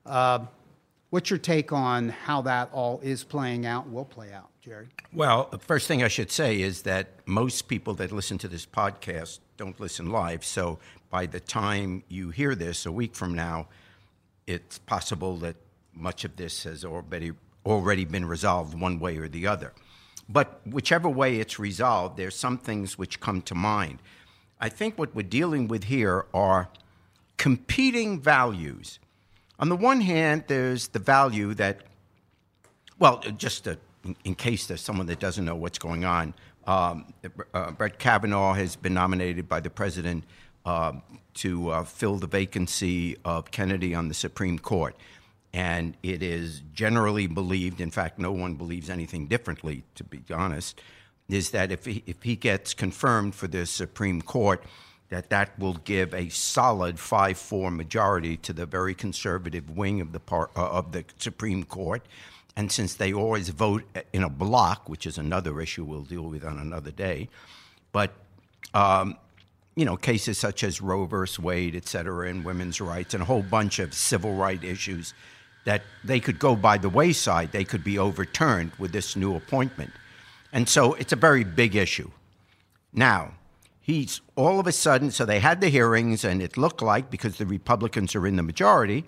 Uh, 0.06 0.46
what's 1.10 1.30
your 1.30 1.40
take 1.40 1.72
on 1.72 2.10
how 2.10 2.42
that 2.44 2.70
all 2.72 3.00
is 3.02 3.24
playing 3.24 3.66
out? 3.66 3.90
Will 3.90 4.06
play 4.06 4.32
out, 4.32 4.50
Jerry. 4.62 4.88
Well, 5.12 5.48
the 5.52 5.58
first 5.58 5.88
thing 5.88 6.04
I 6.04 6.08
should 6.08 6.32
say 6.32 6.62
is 6.62 6.84
that 6.84 7.08
most 7.26 7.68
people 7.68 7.96
that 7.96 8.12
listen 8.12 8.38
to 8.40 8.48
this 8.48 8.66
podcast 8.66 9.40
don't 9.58 9.80
listen 9.80 10.12
live. 10.12 10.46
So 10.46 10.80
by 11.10 11.26
the 11.26 11.40
time 11.40 12.04
you 12.08 12.30
hear 12.30 12.54
this 12.54 12.86
a 12.86 12.92
week 12.92 13.16
from 13.16 13.34
now, 13.34 13.68
it's 14.46 14.78
possible 14.78 15.38
that 15.38 15.56
much 15.94 16.24
of 16.26 16.36
this 16.36 16.64
has 16.64 16.86
already 16.86 17.32
already 17.66 18.06
been 18.06 18.26
resolved 18.26 18.80
one 18.80 19.00
way 19.00 19.18
or 19.18 19.28
the 19.28 19.46
other. 19.46 19.74
But 20.32 20.62
whichever 20.66 21.10
way 21.10 21.40
it's 21.40 21.58
resolved, 21.58 22.16
there's 22.16 22.36
some 22.36 22.60
things 22.60 22.98
which 22.98 23.20
come 23.20 23.42
to 23.44 23.56
mind. 23.56 24.00
I 24.62 24.70
think 24.70 24.98
what 24.98 25.16
we're 25.16 25.24
dealing 25.24 25.68
with 25.68 25.86
here 25.86 26.26
are 26.34 26.70
competing 27.38 28.22
values. 28.22 29.00
On 29.60 29.70
the 29.70 29.76
one 29.76 30.02
hand, 30.02 30.44
there's 30.48 30.90
the 30.90 31.00
value 31.00 31.56
that, 31.56 31.80
well, 33.00 33.22
just 33.38 33.64
to, 33.64 33.78
in, 34.06 34.16
in, 34.24 34.36
case 34.36 34.68
there's 34.68 34.82
someone 34.82 35.08
that 35.08 35.20
doesn't 35.20 35.46
know 35.46 35.56
what's 35.56 35.80
going 35.80 36.06
on, 36.06 36.34
um, 36.68 37.14
uh, 37.54 37.72
Brett 37.72 37.98
Kavanaugh 37.98 38.54
has 38.54 38.76
been 38.76 38.94
nominated 38.94 39.50
by 39.50 39.60
the 39.60 39.70
president 39.70 40.26
uh, 40.66 40.94
to 41.36 41.70
uh, 41.70 41.84
fill 41.84 42.18
the 42.18 42.28
vacancy 42.28 43.18
of 43.26 43.50
Kennedy 43.50 43.96
on 43.96 44.08
the 44.08 44.14
Supreme 44.14 44.60
Court. 44.60 44.96
And 45.54 45.98
it 46.04 46.22
is 46.22 46.62
generally 46.74 47.28
believed, 47.28 47.82
in 47.82 47.90
fact, 47.90 48.20
no 48.20 48.32
one 48.32 48.56
believes 48.56 48.90
anything 48.90 49.26
differently, 49.26 49.84
to 49.96 50.04
be 50.04 50.22
honest, 50.32 50.82
is 51.28 51.52
that 51.52 51.72
if 51.72 51.86
he, 51.86 52.04
if 52.06 52.22
he 52.24 52.36
gets 52.36 52.74
confirmed 52.74 53.34
for 53.36 53.48
the 53.48 53.66
Supreme 53.66 54.22
Court, 54.22 54.64
that 55.10 55.30
that 55.32 55.58
will 55.58 55.74
give 55.74 56.14
a 56.14 56.30
solid 56.30 56.98
5-4 56.98 57.76
majority 57.76 58.38
to 58.38 58.54
the 58.54 58.66
very 58.66 58.94
conservative 58.94 59.76
wing 59.76 60.02
of 60.02 60.12
the 60.12 60.20
part, 60.20 60.52
uh, 60.56 60.70
of 60.70 60.92
the 60.92 61.04
Supreme 61.18 61.64
Court. 61.64 62.04
And 62.56 62.72
since 62.72 62.94
they 62.96 63.14
always 63.14 63.50
vote 63.50 63.84
in 64.14 64.24
a 64.24 64.30
block, 64.30 64.88
which 64.88 65.08
is 65.08 65.18
another 65.18 65.62
issue 65.62 65.84
we'll 65.84 66.04
deal 66.04 66.24
with 66.24 66.44
on 66.44 66.60
another 66.60 66.92
day, 66.92 67.30
but 67.92 68.12
um, 68.74 69.18
you 69.76 69.86
know 69.86 69.96
cases 69.96 70.38
such 70.38 70.64
as 70.64 70.82
Roe 70.82 71.06
versus 71.06 71.40
Wade, 71.40 71.76
et 71.76 71.88
cetera, 71.88 72.28
and 72.28 72.44
women's 72.44 72.82
rights, 72.82 73.14
and 73.14 73.24
a 73.24 73.26
whole 73.26 73.42
bunch 73.42 73.80
of 73.80 73.94
civil 73.94 74.36
rights 74.36 74.64
issues 74.64 75.14
that 75.70 75.84
they 76.04 76.20
could 76.20 76.40
go 76.40 76.56
by 76.56 76.80
the 76.80 76.90
wayside, 76.90 77.52
they 77.52 77.64
could 77.64 77.84
be 77.84 78.00
overturned 78.00 78.72
with 78.80 78.92
this 78.92 79.16
new 79.16 79.36
appointment. 79.36 79.92
And 80.52 80.68
so 80.68 80.96
it's 80.96 81.14
a 81.14 81.16
very 81.28 81.44
big 81.44 81.76
issue. 81.76 82.10
Now, 82.92 83.36
he's 83.80 84.20
all 84.36 84.60
of 84.60 84.66
a 84.66 84.72
sudden, 84.72 85.12
so 85.12 85.26
they 85.26 85.40
had 85.40 85.62
the 85.62 85.70
hearings, 85.70 86.26
and 86.26 86.42
it 86.42 86.58
looked 86.58 86.82
like, 86.82 87.12
because 87.12 87.38
the 87.38 87.46
Republicans 87.46 88.16
are 88.16 88.26
in 88.26 88.36
the 88.36 88.42
majority, 88.42 89.06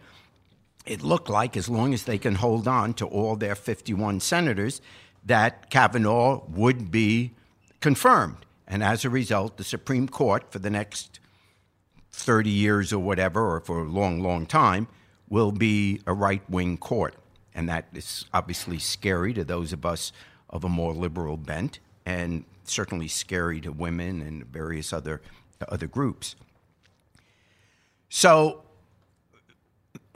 it 0.86 1.02
looked 1.02 1.30
like 1.30 1.58
as 1.58 1.68
long 1.68 1.96
as 1.96 2.04
they 2.04 2.20
can 2.20 2.36
hold 2.36 2.68
on 2.68 2.94
to 2.94 3.08
all 3.08 3.36
their 3.36 3.56
51 3.56 4.20
senators, 4.20 4.82
that 5.26 5.72
Kavanaugh 5.72 6.44
would 6.48 6.92
be 6.92 7.32
confirmed. 7.80 8.46
And 8.68 8.84
as 8.84 9.04
a 9.04 9.10
result, 9.10 9.58
the 9.58 9.64
Supreme 9.64 10.08
Court 10.08 10.52
for 10.52 10.60
the 10.60 10.70
next 10.70 11.20
30 12.12 12.52
years 12.52 12.94
or 12.94 13.00
whatever, 13.00 13.56
or 13.56 13.62
for 13.62 13.80
a 13.80 13.90
long, 13.90 14.22
long 14.22 14.46
time, 14.46 14.88
will 15.32 15.52
be 15.54 16.02
a 16.06 16.14
right 16.14 16.44
wing 16.50 16.78
court. 16.78 17.16
And 17.56 17.68
that 17.70 17.86
is 17.94 18.26
obviously 18.34 18.78
scary 18.78 19.34
to 19.34 19.44
those 19.44 19.74
of 19.74 19.86
us 19.86 20.12
of 20.50 20.64
a 20.64 20.70
more 20.70 20.94
liberal 20.94 21.38
bent, 21.38 21.80
and 22.06 22.44
certainly 22.66 23.08
scary 23.08 23.62
to 23.62 23.72
women 23.72 24.22
and 24.22 24.46
various 24.46 24.92
other, 24.92 25.22
other 25.70 25.88
groups. 25.88 26.36
So, 28.10 28.64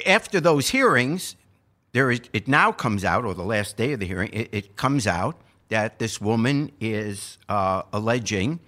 after 0.06 0.42
those 0.42 0.70
hearings, 0.70 1.38
there 1.94 2.12
is, 2.12 2.22
it 2.34 2.50
now 2.50 2.74
comes 2.74 3.06
out, 3.06 3.24
or 3.24 3.34
the 3.34 3.44
last 3.44 3.78
day 3.78 3.94
of 3.94 4.02
the 4.02 4.06
hearing, 4.06 4.30
it, 4.34 4.50
it 4.52 4.76
comes 4.76 5.08
out 5.08 5.40
that 5.70 5.98
this 5.98 6.20
woman 6.20 6.72
is 6.82 7.38
uh, 7.48 7.84
alleging 7.94 8.60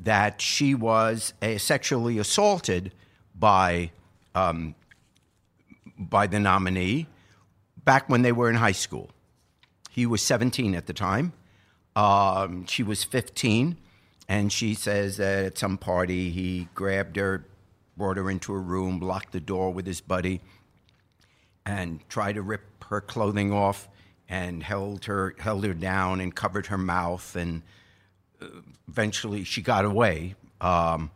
that 0.00 0.42
she 0.42 0.74
was 0.74 1.32
uh, 1.40 1.56
sexually 1.56 2.18
assaulted 2.18 2.92
by 3.34 3.90
um, 4.34 4.74
by 5.98 6.26
the 6.26 6.38
nominee 6.38 7.06
back 7.84 8.08
when 8.08 8.22
they 8.22 8.32
were 8.32 8.48
in 8.48 8.56
high 8.56 8.72
school. 8.72 9.10
He 9.90 10.06
was 10.06 10.22
17 10.22 10.74
at 10.74 10.86
the 10.86 10.92
time. 10.92 11.32
Um, 11.96 12.66
she 12.66 12.82
was 12.82 13.02
15, 13.02 13.76
and 14.28 14.52
she 14.52 14.74
says 14.74 15.16
that 15.16 15.44
at 15.44 15.58
some 15.58 15.78
party 15.78 16.30
he 16.30 16.68
grabbed 16.74 17.16
her, 17.16 17.44
brought 17.96 18.16
her 18.16 18.30
into 18.30 18.52
a 18.52 18.58
room, 18.58 19.00
locked 19.00 19.32
the 19.32 19.40
door 19.40 19.72
with 19.72 19.86
his 19.86 20.00
buddy, 20.00 20.40
and 21.66 22.06
tried 22.08 22.34
to 22.34 22.42
rip 22.42 22.84
her 22.84 23.00
clothing 23.00 23.52
off 23.52 23.88
and 24.28 24.62
held 24.62 25.06
her 25.06 25.34
held 25.38 25.64
her 25.64 25.74
down 25.74 26.20
and 26.20 26.34
covered 26.34 26.66
her 26.66 26.78
mouth 26.78 27.34
and 27.34 27.62
uh, 28.40 28.46
eventually 28.88 29.44
she 29.44 29.62
got 29.62 29.84
away. 29.84 30.34
Um, 30.60 31.10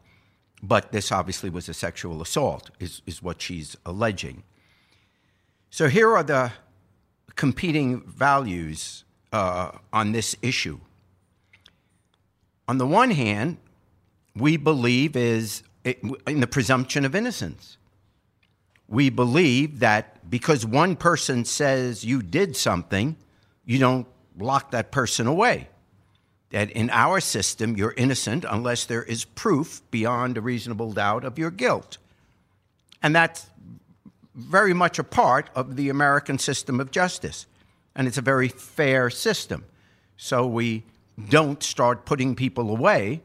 but 0.63 0.93
this 0.93 1.11
obviously 1.11 1.51
was 1.51 1.69
a 1.69 1.75
sexual 1.75 2.23
assault, 2.23 2.71
is, 2.79 3.03
is 3.05 3.23
what 3.23 3.43
she's 3.43 3.77
alleging. 3.85 4.45
So 5.75 5.89
here 5.89 6.15
are 6.15 6.23
the 6.23 6.53
competing 7.35 8.03
values 8.03 9.05
uh, 9.33 9.71
on 9.91 10.13
this 10.13 10.37
issue. 10.43 10.79
On 12.69 12.77
the 12.77 12.87
one 12.87 13.11
hand, 13.11 13.57
we 14.37 14.59
believe 14.59 15.17
is 15.17 15.63
in 15.83 16.41
the 16.41 16.47
presumption 16.47 17.07
of 17.07 17.15
innocence. 17.15 17.79
We 18.87 19.09
believe 19.09 19.79
that 19.79 20.29
because 20.29 20.67
one 20.67 20.95
person 20.95 21.47
says 21.47 22.05
you 22.05 22.21
did 22.21 22.55
something, 22.55 23.17
you 23.65 23.79
don't 23.79 24.07
lock 24.39 24.73
that 24.73 24.93
person 24.93 25.27
away. 25.27 25.69
That 26.51 26.71
in 26.73 26.91
our 26.91 27.19
system, 27.19 27.79
you're 27.79 27.95
innocent 27.97 28.45
unless 28.47 28.85
there 28.85 29.05
is 29.05 29.25
proof 29.25 29.81
beyond 29.91 30.37
a 30.37 30.43
reasonable 30.43 30.93
doubt 30.93 31.25
of 31.25 31.39
your 31.39 31.51
guilt. 31.51 31.97
And 33.03 33.17
that's 33.17 33.47
very 34.35 34.73
much 34.73 34.99
a 34.99 35.05
part 35.05 35.51
of 35.55 35.77
the 35.77 35.89
American 35.89 36.39
system 36.39 36.81
of 36.81 36.91
justice. 36.91 37.47
And 37.95 38.09
it's 38.09 38.19
a 38.19 38.23
very 38.23 38.49
fair 38.49 39.11
system. 39.11 39.65
So 40.17 40.47
we 40.47 40.85
don't 41.29 41.63
start 41.63 42.05
putting 42.05 42.35
people 42.35 42.71
away 42.71 43.23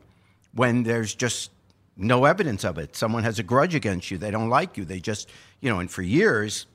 when 0.54 0.84
there's 0.84 1.16
just 1.16 1.52
no 1.96 2.26
evidence 2.26 2.64
of 2.64 2.78
it. 2.78 2.96
Someone 2.96 3.24
has 3.24 3.40
a 3.40 3.44
grudge 3.44 3.76
against 3.76 4.12
you, 4.12 4.18
they 4.18 4.32
don't 4.32 4.50
like 4.50 4.78
you. 4.78 4.86
They 4.86 5.00
just, 5.00 5.30
you 5.62 5.70
know, 5.70 5.80
and 5.80 5.90
for 5.90 6.02
years, 6.02 6.66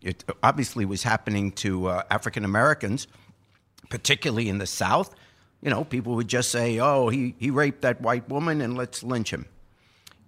it 0.00 0.24
obviously 0.42 0.84
was 0.84 1.02
happening 1.02 1.52
to 1.52 1.86
uh, 1.86 2.02
African 2.10 2.44
Americans, 2.44 3.06
particularly 3.90 4.48
in 4.48 4.58
the 4.58 4.66
South. 4.66 5.14
You 5.62 5.70
know, 5.70 5.84
people 5.84 6.14
would 6.16 6.28
just 6.28 6.50
say, 6.50 6.78
oh, 6.78 7.08
he, 7.08 7.34
he 7.38 7.50
raped 7.50 7.82
that 7.82 8.00
white 8.00 8.28
woman 8.28 8.60
and 8.60 8.76
let's 8.76 9.02
lynch 9.02 9.32
him. 9.32 9.46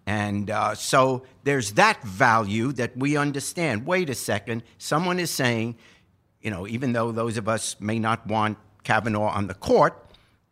And 0.06 0.50
uh, 0.50 0.74
so 0.76 1.24
there's 1.42 1.72
that 1.72 2.02
value 2.02 2.72
that 2.72 2.96
we 2.96 3.16
understand. 3.16 3.86
Wait 3.86 4.08
a 4.08 4.14
second, 4.14 4.62
someone 4.78 5.18
is 5.18 5.30
saying, 5.30 5.76
you 6.40 6.50
know, 6.50 6.66
even 6.66 6.92
though 6.92 7.10
those 7.10 7.36
of 7.36 7.48
us 7.48 7.76
may 7.80 7.98
not 7.98 8.24
want 8.26 8.56
Kavanaugh 8.84 9.30
on 9.30 9.48
the 9.48 9.54
court 9.54 10.00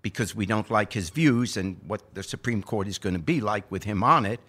because 0.03 0.35
we 0.35 0.45
don't 0.45 0.71
like 0.71 0.93
his 0.93 1.11
views 1.11 1.57
and 1.57 1.81
what 1.87 2.15
the 2.15 2.23
Supreme 2.23 2.63
Court 2.63 2.89
is 2.89 2.99
going 2.99 3.15
to 3.15 3.23
be 3.23 3.41
like 3.41 3.71
with 3.71 3.85
him 3.85 4.03
on 4.03 4.27
it, 4.27 4.41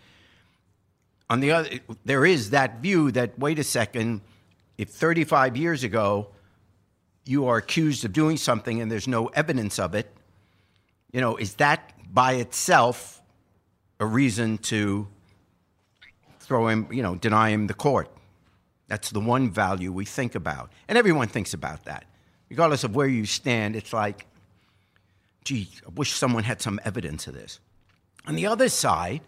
on 1.29 1.39
the 1.39 1.51
other, 1.51 1.69
there 2.03 2.25
is 2.25 2.50
that 2.50 2.81
view 2.81 3.12
that 3.12 3.38
wait 3.38 3.59
a 3.59 3.63
second, 3.63 4.21
if 4.77 4.89
35 4.89 5.55
years 5.55 5.83
ago 5.83 6.27
you 7.25 7.47
are 7.47 7.57
accused 7.57 8.05
of 8.05 8.13
doing 8.13 8.38
something 8.38 8.81
and 8.81 8.91
there's 8.91 9.07
no 9.07 9.27
evidence 9.27 9.79
of 9.79 9.95
it, 9.95 10.12
you 11.12 11.21
know, 11.21 11.35
is 11.38 11.55
that 11.55 11.93
by 12.13 12.33
itself 12.33 13.14
a 13.99 14.05
reason 14.05 14.57
to 14.59 15.07
throw 16.39 16.67
him, 16.67 16.87
you 16.91 17.01
know, 17.01 17.15
deny 17.15 17.49
him 17.49 17.67
the 17.67 17.73
court. 17.73 18.09
That's 18.87 19.09
the 19.09 19.19
one 19.19 19.49
value 19.49 19.91
we 19.91 20.05
think 20.05 20.35
about. 20.35 20.71
And 20.87 20.97
everyone 20.97 21.27
thinks 21.27 21.53
about 21.53 21.85
that. 21.85 22.05
Regardless 22.49 22.83
of 22.83 22.95
where 22.95 23.07
you 23.07 23.25
stand, 23.25 23.75
it's 23.75 23.93
like, 23.93 24.27
gee, 25.43 25.69
I 25.85 25.89
wish 25.95 26.11
someone 26.11 26.43
had 26.43 26.61
some 26.61 26.79
evidence 26.85 27.27
of 27.27 27.33
this. 27.33 27.59
On 28.27 28.35
the 28.35 28.45
other 28.45 28.69
side, 28.69 29.21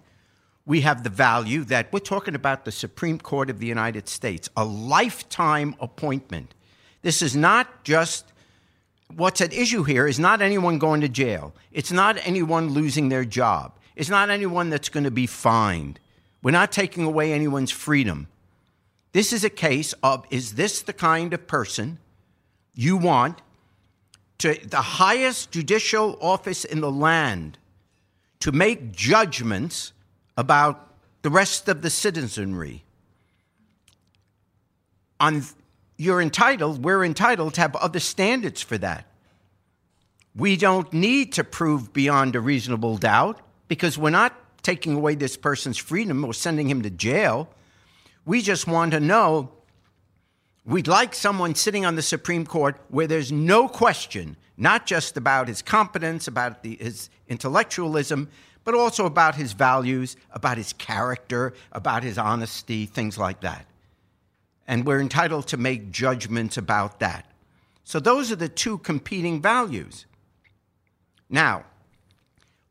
we 0.65 0.81
have 0.81 1.03
the 1.03 1.09
value 1.09 1.63
that 1.65 1.91
we're 1.91 2.00
talking 2.00 2.36
about 2.36 2.65
the 2.65 2.71
Supreme 2.71 3.19
Court 3.19 3.50
of 3.50 3.59
the 3.59 3.67
United 3.67 4.07
States, 4.07 4.50
a 4.55 4.65
lifetime 4.65 5.75
appointment. 5.79 6.53
This 7.01 7.21
is 7.21 7.36
not 7.36 7.83
just 7.83 8.25
what's 9.15 9.41
at 9.41 9.53
issue 9.53 9.83
here 9.83 10.07
is 10.07 10.19
not 10.19 10.41
anyone 10.41 10.77
going 10.77 11.01
to 11.01 11.09
jail. 11.09 11.53
It's 11.71 11.91
not 11.91 12.17
anyone 12.24 12.69
losing 12.69 13.09
their 13.09 13.25
job. 13.25 13.77
It's 13.98 14.10
not 14.10 14.30
anyone 14.30 14.70
that's 14.70 14.89
going 14.89 15.06
to 15.06 15.12
be 15.12 15.25
fined. 15.25 16.00
We're 16.44 16.51
not 16.51 16.72
taking 16.72 17.04
away 17.04 17.34
anyone's 17.34 17.72
freedom. 17.72 18.27
This 19.12 19.34
is 19.34 19.44
a 19.44 19.50
case 19.50 19.94
of 20.04 20.24
is 20.30 20.54
this 20.54 20.84
the 20.84 20.94
kind 20.94 21.34
of 21.34 21.48
person 21.48 21.98
you 22.75 22.96
want 22.96 23.42
to 24.38 24.54
the 24.63 24.82
highest 24.82 25.50
judicial 25.50 26.16
office 26.22 26.63
in 26.63 26.80
the 26.80 26.92
land 26.92 27.58
to 28.42 28.51
make 28.51 28.92
judgments 28.92 29.94
about 30.38 30.94
the 31.24 31.32
rest 31.32 31.68
of 31.68 31.82
the 31.82 31.89
citizenry. 31.89 32.84
On 35.20 35.44
you're 35.98 36.22
entitled, 36.22 36.84
we're 36.84 37.04
entitled 37.04 37.56
to 37.56 37.62
have 37.62 37.75
other 37.77 38.00
standards 38.00 38.62
for 38.62 38.77
that. 38.77 39.08
We 40.36 40.56
don't 40.56 40.94
need 40.94 41.34
to 41.34 41.44
prove 41.44 41.92
beyond 41.94 42.36
a 42.36 42.39
reasonable 42.39 42.98
doubt 42.98 43.42
because 43.67 43.97
we're 43.97 44.09
not 44.09 44.33
taking 44.63 44.93
away 44.93 45.15
this 45.15 45.38
person's 45.38 45.77
freedom 45.77 46.24
or 46.24 46.33
sending 46.33 46.69
him 46.69 46.81
to 46.81 46.89
jail. 46.89 47.50
We 48.25 48.41
just 48.41 48.67
want 48.67 48.91
to 48.91 49.00
know 49.00 49.51
we'd 50.65 50.88
like 50.88 51.15
someone 51.15 51.55
sitting 51.55 51.86
on 51.86 51.95
the 51.95 52.01
Supreme 52.01 52.45
Court 52.45 52.79
where 52.89 53.07
there's 53.07 53.31
no 53.31 53.67
question, 53.67 54.36
not 54.57 54.86
just 54.86 55.15
about 55.15 55.47
his 55.47 55.62
competence, 55.62 56.27
about 56.27 56.63
the, 56.63 56.75
his 56.75 57.09
intellectualism, 57.27 58.29
but 58.65 58.75
also 58.75 59.05
about 59.05 59.36
his 59.36 59.53
values, 59.53 60.17
about 60.31 60.57
his 60.57 60.74
character, 60.74 61.53
about 61.71 62.03
his 62.03 62.17
honesty, 62.17 62.86
things 62.86 63.17
like 63.17 63.39
that. 63.39 63.65
And 64.67 64.86
we're 64.86 65.00
entitled 65.00 65.47
to 65.47 65.57
make 65.57 65.91
judgments 65.91 66.57
about 66.57 67.00
that. 67.00 67.31
So 67.86 68.01
those 68.01 68.33
are 68.33 68.36
the 68.36 68.50
two 68.50 68.79
competing 68.79 69.41
values. 69.41 70.05
Now, 71.29 71.63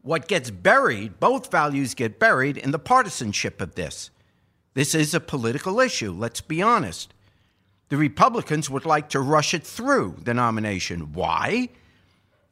what 0.07 0.29
gets 0.29 0.51
buried, 0.51 1.19
both 1.19 1.51
values 1.51 1.93
get 1.95 2.21
buried 2.21 2.57
in 2.57 2.71
the 2.71 2.79
partisanship 2.79 3.61
of 3.61 3.75
this. 3.75 4.11
This 4.75 4.95
is 4.95 5.15
a 5.15 5.21
political 5.21 5.81
issue, 5.81 6.13
let's 6.13 6.41
be 6.41 6.63
honest. 6.63 7.13
The 7.89 7.97
Republicans 7.97 8.71
would 8.71 8.87
like 8.87 9.09
to 9.11 9.21
rush 9.21 9.53
it 9.53 9.67
through 9.67 10.19
the 10.23 10.33
nomination. 10.33 11.13
Why? 11.13 11.71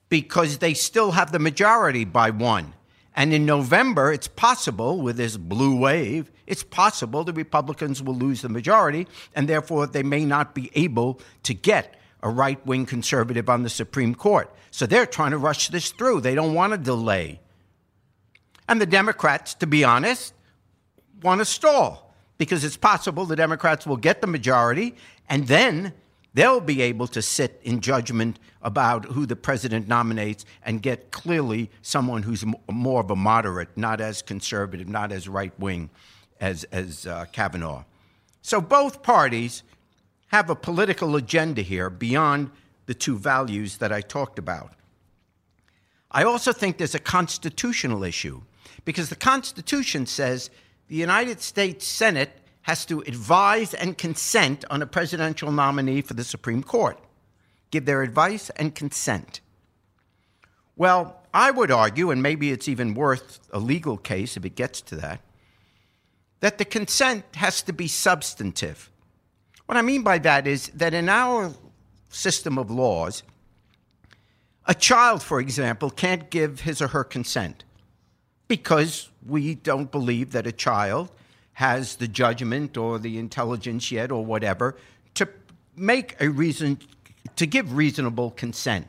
Because 0.09 0.59
they 0.59 0.75
still 0.75 1.13
have 1.13 1.31
the 1.31 1.39
majority 1.39 2.05
by 2.05 2.31
one. 2.31 2.75
And 3.15 3.33
in 3.33 3.47
November, 3.47 4.13
it's 4.13 4.27
possible 4.27 5.01
with 5.01 5.17
this 5.17 5.37
blue 5.37 5.77
wave, 5.77 6.33
it's 6.49 6.65
possible 6.65 7.23
the 7.23 7.33
Republicans 7.33 8.03
will 8.03 8.17
lose 8.17 8.43
the 8.43 8.49
majority, 8.49 9.07
and 9.33 9.49
therefore 9.49 9.87
they 9.87 10.03
may 10.03 10.25
not 10.25 10.57
be 10.57 10.73
able 10.75 11.21
to 11.45 11.55
get 11.55 11.95
a 12.21 12.29
right 12.29 12.65
wing 12.67 12.85
conservative 12.85 13.49
on 13.49 13.63
the 13.63 13.71
Supreme 13.71 14.17
Court. 14.17 14.53
So 14.73 14.87
they're 14.87 15.07
trying 15.07 15.31
to 15.31 15.39
rush 15.39 15.69
this 15.69 15.93
through. 15.93 16.23
They 16.23 16.35
don't 16.35 16.55
want 16.55 16.73
to 16.73 16.79
delay. 16.79 17.39
And 18.69 18.81
the 18.81 18.87
Democrats, 18.87 19.55
to 19.55 19.67
be 19.67 19.85
honest, 19.85 20.35
want 21.23 21.41
to 21.41 21.45
stall 21.45 22.15
because 22.39 22.65
it's 22.65 22.77
possible 22.77 23.25
the 23.25 23.37
Democrats 23.37 23.87
will 23.87 23.97
get 23.97 24.21
the 24.21 24.27
majority 24.27 24.95
and 25.29 25.47
then 25.47 25.93
they'll 26.35 26.61
be 26.61 26.83
able 26.83 27.07
to 27.09 27.23
sit 27.23 27.61
in 27.63 27.81
judgment 27.81 28.39
about 28.63 29.05
who 29.07 29.27
the 29.27 29.37
president 29.37 29.87
nominates 29.87 30.45
and 30.65 30.83
get 30.83 31.11
clearly 31.11 31.71
someone 31.83 32.23
who's 32.23 32.45
more 32.71 33.01
of 33.01 33.11
a 33.11 33.17
moderate, 33.17 33.69
not 33.77 34.01
as 34.01 34.23
conservative, 34.23 34.89
not 34.89 35.13
as 35.13 35.29
right 35.29 35.53
wing 35.59 35.91
as, 36.41 36.65
as 36.65 37.07
uh, 37.07 37.25
Kavanaugh. 37.33 37.85
So 38.43 38.61
both 38.61 39.03
parties 39.03 39.63
have 40.29 40.51
a 40.51 40.57
political 40.57 41.17
agenda 41.17 41.63
here 41.63 41.89
beyond 41.89 42.51
the 42.87 42.95
two 42.95 43.17
values 43.17 43.79
that 43.79 43.93
I 43.93 44.01
talked 44.01 44.39
about. 44.39 44.73
I 46.11 46.25
also 46.25 46.53
think 46.53 46.79
there's 46.79 46.95
a 46.95 47.01
constitutional 47.01 48.05
issue 48.05 48.43
because 48.85 49.09
the 49.09 49.17
Constitution 49.17 50.07
says 50.07 50.51
the 50.89 50.97
United 50.97 51.41
States 51.41 51.87
Senate 51.87 52.31
has 52.63 52.87
to 52.87 53.01
advise 53.03 53.75
and 53.75 53.99
consent 53.99 54.65
on 54.71 54.83
a 54.83 54.87
presidential 54.87 55.53
nominee 55.53 56.01
for 56.01 56.15
the 56.15 56.25
Supreme 56.25 56.63
Court, 56.63 56.99
give 57.71 57.85
their 57.85 58.03
advice 58.03 58.51
and 58.51 58.75
consent. 58.75 59.41
Well, 60.77 61.21
I 61.33 61.51
would 61.51 61.71
argue, 61.71 62.11
and 62.11 62.23
maybe 62.23 62.51
it's 62.51 62.69
even 62.69 62.95
worth 62.95 63.41
a 63.53 63.59
legal 63.59 63.97
case 63.97 64.37
if 64.37 64.45
it 64.45 64.55
gets 64.55 64.81
to 64.83 64.97
that, 64.97 65.21
that 66.41 66.59
the 66.59 66.65
consent 66.65 67.25
has 67.35 67.63
to 67.63 67.73
be 67.73 67.89
substantive. 67.89 68.91
What 69.67 69.79
I 69.79 69.83
mean 69.83 70.03
by 70.03 70.19
that 70.19 70.47
is 70.47 70.69
that 70.69 70.95
in 70.95 71.09
our 71.09 71.53
system 72.09 72.59
of 72.59 72.71
laws, 72.71 73.23
a 74.67 74.75
child, 74.75 75.23
for 75.23 75.41
example, 75.41 75.91
can't 75.91 76.31
give 76.31 76.61
his 76.61 76.81
or 76.81 76.89
her 76.89 77.05
consent 77.05 77.65
because 78.49 79.09
we 79.27 79.55
don't 79.55 79.91
believe 79.91 80.33
that 80.33 80.47
a 80.47 80.53
child 80.53 81.11
has 81.55 81.97
the 81.97 82.09
judgment 82.09 82.77
or 82.77 82.99
the 82.99 83.19
intelligence 83.19 83.91
yet 83.91 84.11
or 84.11 84.25
whatever 84.25 84.77
to 85.15 85.29
make 85.77 86.17
a 86.21 86.29
reason 86.29 86.79
to 87.37 87.47
give 87.47 87.75
reasonable 87.75 88.31
consent. 88.33 88.87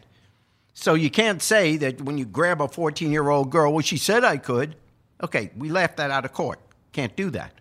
So 0.74 0.94
you 0.94 1.10
can't 1.10 1.41
say 1.41 1.78
that 1.78 2.02
when 2.02 2.18
you 2.18 2.26
grab 2.26 2.62
a 2.62 2.68
14 2.68 3.12
year 3.12 3.30
old 3.30 3.50
girl, 3.50 3.72
well, 3.72 3.82
she 3.82 3.98
said 3.98 4.24
I 4.24 4.38
could. 4.38 4.76
Okay, 5.24 5.52
we 5.56 5.70
laughed 5.70 5.98
that 5.98 6.12
out 6.12 6.26
of 6.26 6.34
court. 6.34 6.60
Can't 6.91 7.15
do 7.15 7.30
that. 7.32 7.54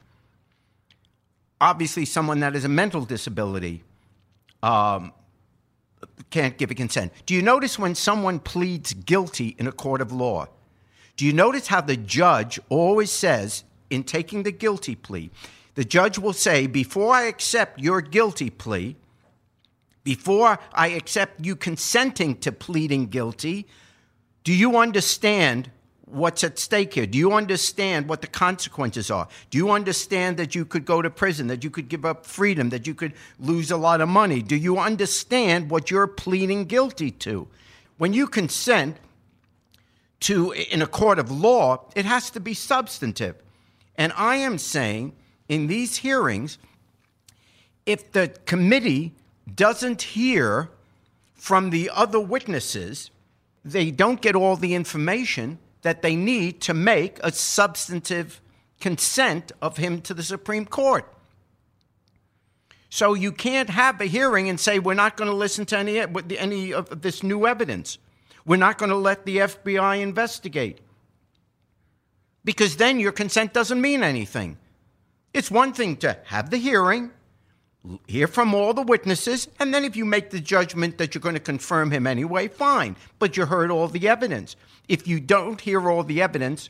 Obviously, 1.60 2.04
someone 2.04 2.40
that 2.40 2.54
has 2.54 2.64
a 2.64 2.68
mental 2.68 3.04
disability 3.04 3.84
um, 4.62 5.12
can't 6.30 6.58
give 6.58 6.70
a 6.70 6.74
consent. 6.74 7.12
Do 7.26 7.34
you 7.34 7.42
notice 7.42 7.78
when 7.78 7.94
someone 7.94 8.40
pleads 8.40 8.92
guilty 8.92 9.54
in 9.58 9.66
a 9.66 9.72
court 9.72 10.00
of 10.00 10.10
law? 10.12 10.48
Do 11.16 11.24
you 11.24 11.32
notice 11.32 11.68
how 11.68 11.80
the 11.80 11.96
judge 11.96 12.58
always 12.68 13.10
says, 13.10 13.64
in 13.90 14.02
taking 14.02 14.42
the 14.42 14.52
guilty 14.52 14.94
plea, 14.94 15.30
the 15.74 15.84
judge 15.84 16.18
will 16.18 16.32
say, 16.32 16.66
Before 16.66 17.14
I 17.14 17.22
accept 17.22 17.80
your 17.80 18.00
guilty 18.00 18.50
plea, 18.50 18.96
before 20.02 20.58
I 20.72 20.88
accept 20.88 21.44
you 21.44 21.56
consenting 21.56 22.36
to 22.38 22.52
pleading 22.52 23.06
guilty, 23.06 23.66
do 24.42 24.52
you 24.52 24.76
understand 24.76 25.70
what's 26.04 26.44
at 26.44 26.58
stake 26.58 26.94
here? 26.94 27.06
Do 27.06 27.16
you 27.16 27.32
understand 27.32 28.08
what 28.08 28.20
the 28.20 28.26
consequences 28.26 29.10
are? 29.10 29.26
Do 29.50 29.56
you 29.56 29.70
understand 29.70 30.36
that 30.36 30.54
you 30.54 30.66
could 30.66 30.84
go 30.84 31.00
to 31.00 31.08
prison, 31.08 31.46
that 31.46 31.64
you 31.64 31.70
could 31.70 31.88
give 31.88 32.04
up 32.04 32.26
freedom, 32.26 32.68
that 32.68 32.86
you 32.86 32.94
could 32.94 33.14
lose 33.40 33.70
a 33.70 33.76
lot 33.76 34.02
of 34.02 34.08
money? 34.08 34.42
Do 34.42 34.56
you 34.56 34.78
understand 34.78 35.70
what 35.70 35.90
you're 35.90 36.06
pleading 36.06 36.66
guilty 36.66 37.10
to? 37.10 37.48
When 37.96 38.12
you 38.12 38.26
consent 38.26 38.98
to 40.24 40.52
in 40.52 40.80
a 40.80 40.86
court 40.86 41.18
of 41.18 41.30
law, 41.30 41.84
it 41.94 42.06
has 42.06 42.30
to 42.30 42.40
be 42.40 42.54
substantive. 42.54 43.36
And 43.96 44.12
I 44.16 44.36
am 44.36 44.58
saying 44.58 45.12
in 45.48 45.66
these 45.66 45.98
hearings, 45.98 46.58
if 47.84 48.10
the 48.12 48.34
committee 48.46 49.12
doesn't 49.54 50.00
hear 50.02 50.70
from 51.34 51.68
the 51.68 51.90
other 51.92 52.18
witnesses, 52.18 53.10
they 53.64 53.90
don't 53.90 54.22
get 54.22 54.34
all 54.34 54.56
the 54.56 54.74
information 54.74 55.58
that 55.82 56.00
they 56.00 56.16
need 56.16 56.62
to 56.62 56.72
make 56.72 57.18
a 57.22 57.30
substantive 57.30 58.40
consent 58.80 59.52
of 59.60 59.76
him 59.76 60.00
to 60.00 60.14
the 60.14 60.22
Supreme 60.22 60.64
Court. 60.64 61.06
So 62.88 63.12
you 63.12 63.30
can't 63.30 63.68
have 63.68 64.00
a 64.00 64.06
hearing 64.06 64.48
and 64.48 64.58
say 64.58 64.78
we're 64.78 64.94
not 64.94 65.18
going 65.18 65.30
to 65.30 65.36
listen 65.36 65.66
to 65.66 65.78
any 65.78 65.98
any 66.38 66.72
of 66.72 67.02
this 67.02 67.22
new 67.22 67.46
evidence. 67.46 67.98
We're 68.46 68.56
not 68.56 68.78
going 68.78 68.90
to 68.90 68.96
let 68.96 69.24
the 69.24 69.38
FBI 69.38 70.00
investigate. 70.00 70.80
Because 72.44 72.76
then 72.76 73.00
your 73.00 73.12
consent 73.12 73.54
doesn't 73.54 73.80
mean 73.80 74.02
anything. 74.02 74.58
It's 75.32 75.50
one 75.50 75.72
thing 75.72 75.96
to 75.98 76.18
have 76.24 76.50
the 76.50 76.58
hearing, 76.58 77.10
hear 78.06 78.28
from 78.28 78.54
all 78.54 78.74
the 78.74 78.82
witnesses, 78.82 79.48
and 79.58 79.72
then 79.72 79.84
if 79.84 79.96
you 79.96 80.04
make 80.04 80.30
the 80.30 80.40
judgment 80.40 80.98
that 80.98 81.14
you're 81.14 81.22
going 81.22 81.34
to 81.34 81.40
confirm 81.40 81.90
him 81.90 82.06
anyway, 82.06 82.48
fine. 82.48 82.96
But 83.18 83.36
you 83.36 83.46
heard 83.46 83.70
all 83.70 83.88
the 83.88 84.08
evidence. 84.08 84.56
If 84.88 85.08
you 85.08 85.20
don't 85.20 85.60
hear 85.60 85.90
all 85.90 86.04
the 86.04 86.20
evidence, 86.20 86.68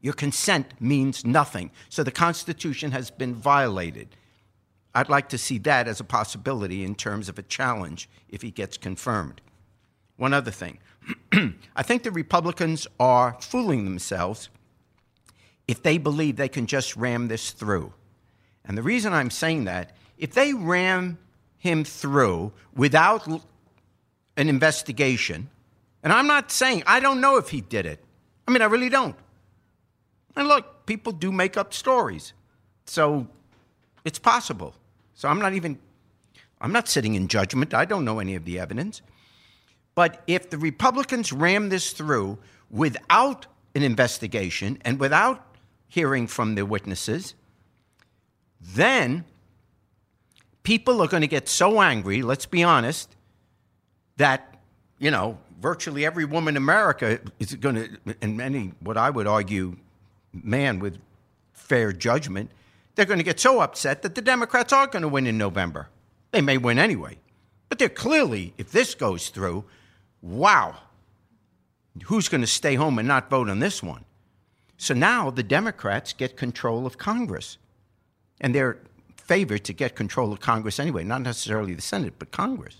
your 0.00 0.14
consent 0.14 0.72
means 0.80 1.24
nothing. 1.24 1.70
So 1.88 2.02
the 2.02 2.10
Constitution 2.10 2.92
has 2.92 3.10
been 3.10 3.34
violated. 3.34 4.16
I'd 4.94 5.08
like 5.08 5.28
to 5.30 5.38
see 5.38 5.58
that 5.58 5.88
as 5.88 5.98
a 5.98 6.04
possibility 6.04 6.84
in 6.84 6.94
terms 6.94 7.28
of 7.28 7.38
a 7.38 7.42
challenge 7.42 8.08
if 8.28 8.42
he 8.42 8.52
gets 8.52 8.78
confirmed. 8.78 9.40
One 10.16 10.32
other 10.32 10.50
thing 10.50 10.78
I 11.76 11.82
think 11.82 12.02
the 12.02 12.10
Republicans 12.10 12.86
are 12.98 13.36
fooling 13.40 13.84
themselves 13.84 14.48
if 15.66 15.82
they 15.82 15.98
believe 15.98 16.36
they 16.36 16.48
can 16.48 16.66
just 16.66 16.96
ram 16.96 17.28
this 17.28 17.50
through. 17.50 17.92
And 18.64 18.76
the 18.76 18.82
reason 18.82 19.12
I'm 19.12 19.30
saying 19.30 19.64
that, 19.64 19.96
if 20.18 20.32
they 20.32 20.52
ram 20.52 21.18
him 21.58 21.84
through 21.84 22.52
without 22.74 23.26
an 23.26 24.48
investigation, 24.48 25.48
and 26.02 26.12
I'm 26.12 26.26
not 26.26 26.50
saying, 26.50 26.82
I 26.86 27.00
don't 27.00 27.20
know 27.20 27.36
if 27.36 27.48
he 27.48 27.60
did 27.60 27.86
it. 27.86 28.04
I 28.46 28.50
mean, 28.50 28.62
I 28.62 28.66
really 28.66 28.90
don't. 28.90 29.16
And 30.36 30.48
look, 30.48 30.86
people 30.86 31.12
do 31.12 31.32
make 31.32 31.56
up 31.56 31.72
stories. 31.72 32.32
So 32.84 33.26
it's 34.04 34.18
possible. 34.18 34.74
So 35.14 35.28
I'm 35.28 35.38
not 35.38 35.54
even, 35.54 35.78
I'm 36.60 36.72
not 36.72 36.88
sitting 36.88 37.14
in 37.14 37.28
judgment. 37.28 37.72
I 37.72 37.84
don't 37.84 38.04
know 38.04 38.18
any 38.18 38.34
of 38.34 38.44
the 38.44 38.58
evidence. 38.58 39.00
But 39.94 40.22
if 40.26 40.50
the 40.50 40.58
Republicans 40.58 41.32
ram 41.32 41.68
this 41.68 41.92
through 41.92 42.38
without 42.70 43.46
an 43.74 43.82
investigation 43.82 44.78
and 44.84 44.98
without 44.98 45.44
hearing 45.88 46.26
from 46.26 46.54
the 46.54 46.66
witnesses, 46.66 47.34
then 48.60 49.24
people 50.62 51.00
are 51.00 51.06
going 51.06 51.20
to 51.20 51.28
get 51.28 51.48
so 51.48 51.80
angry, 51.80 52.22
let's 52.22 52.46
be 52.46 52.64
honest, 52.64 53.14
that, 54.16 54.58
you 54.98 55.10
know, 55.10 55.38
virtually 55.60 56.04
every 56.04 56.24
woman 56.24 56.56
in 56.56 56.62
America 56.62 57.20
is 57.38 57.54
going 57.54 57.76
to, 57.76 58.16
and 58.20 58.36
many, 58.36 58.72
what 58.80 58.96
I 58.96 59.10
would 59.10 59.26
argue, 59.26 59.76
man 60.32 60.80
with 60.80 60.98
fair 61.52 61.92
judgment, 61.92 62.50
they're 62.94 63.06
going 63.06 63.18
to 63.18 63.24
get 63.24 63.40
so 63.40 63.60
upset 63.60 64.02
that 64.02 64.14
the 64.14 64.22
Democrats 64.22 64.72
are 64.72 64.86
going 64.86 65.02
to 65.02 65.08
win 65.08 65.26
in 65.26 65.38
November. 65.38 65.88
They 66.32 66.40
may 66.40 66.58
win 66.58 66.78
anyway. 66.78 67.18
But 67.68 67.78
they're 67.78 67.88
clearly, 67.88 68.54
if 68.58 68.70
this 68.72 68.94
goes 68.94 69.28
through, 69.30 69.64
wow, 70.24 70.74
who's 72.04 72.28
going 72.28 72.40
to 72.40 72.46
stay 72.46 72.74
home 72.74 72.98
and 72.98 73.06
not 73.06 73.30
vote 73.30 73.48
on 73.48 73.58
this 73.58 73.82
one? 73.82 74.04
So 74.78 74.94
now 74.94 75.30
the 75.30 75.42
Democrats 75.42 76.12
get 76.12 76.36
control 76.36 76.86
of 76.86 76.98
Congress. 76.98 77.58
And 78.40 78.54
they're 78.54 78.78
favored 79.16 79.64
to 79.64 79.72
get 79.72 79.94
control 79.94 80.32
of 80.32 80.40
Congress 80.40 80.80
anyway, 80.80 81.04
not 81.04 81.22
necessarily 81.22 81.74
the 81.74 81.82
Senate, 81.82 82.14
but 82.18 82.30
Congress. 82.30 82.76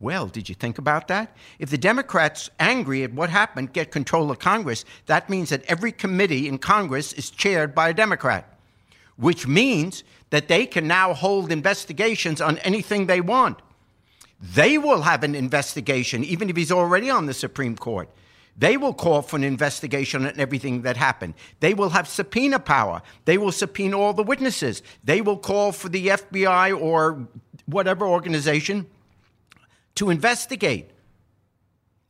Well, 0.00 0.26
did 0.26 0.48
you 0.48 0.54
think 0.54 0.76
about 0.76 1.08
that? 1.08 1.34
If 1.58 1.70
the 1.70 1.78
Democrats, 1.78 2.50
angry 2.60 3.02
at 3.04 3.14
what 3.14 3.30
happened, 3.30 3.72
get 3.72 3.90
control 3.90 4.30
of 4.30 4.38
Congress, 4.38 4.84
that 5.06 5.30
means 5.30 5.48
that 5.50 5.64
every 5.64 5.92
committee 5.92 6.48
in 6.48 6.58
Congress 6.58 7.12
is 7.14 7.30
chaired 7.30 7.74
by 7.74 7.90
a 7.90 7.94
Democrat, 7.94 8.58
which 9.16 9.46
means 9.46 10.04
that 10.30 10.48
they 10.48 10.66
can 10.66 10.86
now 10.86 11.14
hold 11.14 11.50
investigations 11.50 12.40
on 12.40 12.58
anything 12.58 13.06
they 13.06 13.22
want. 13.22 13.60
They 14.40 14.78
will 14.78 15.02
have 15.02 15.24
an 15.24 15.34
investigation, 15.34 16.24
even 16.24 16.50
if 16.50 16.56
he's 16.56 16.72
already 16.72 17.10
on 17.10 17.26
the 17.26 17.34
Supreme 17.34 17.76
Court. 17.76 18.10
They 18.58 18.76
will 18.76 18.94
call 18.94 19.22
for 19.22 19.36
an 19.36 19.44
investigation 19.44 20.24
on 20.24 20.38
everything 20.40 20.82
that 20.82 20.96
happened. 20.96 21.34
They 21.60 21.74
will 21.74 21.90
have 21.90 22.08
subpoena 22.08 22.58
power. 22.58 23.02
They 23.26 23.36
will 23.36 23.52
subpoena 23.52 23.98
all 23.98 24.14
the 24.14 24.22
witnesses. 24.22 24.82
They 25.04 25.20
will 25.20 25.36
call 25.36 25.72
for 25.72 25.90
the 25.90 26.08
FBI 26.08 26.78
or 26.78 27.28
whatever 27.66 28.06
organization 28.06 28.86
to 29.96 30.08
investigate. 30.08 30.90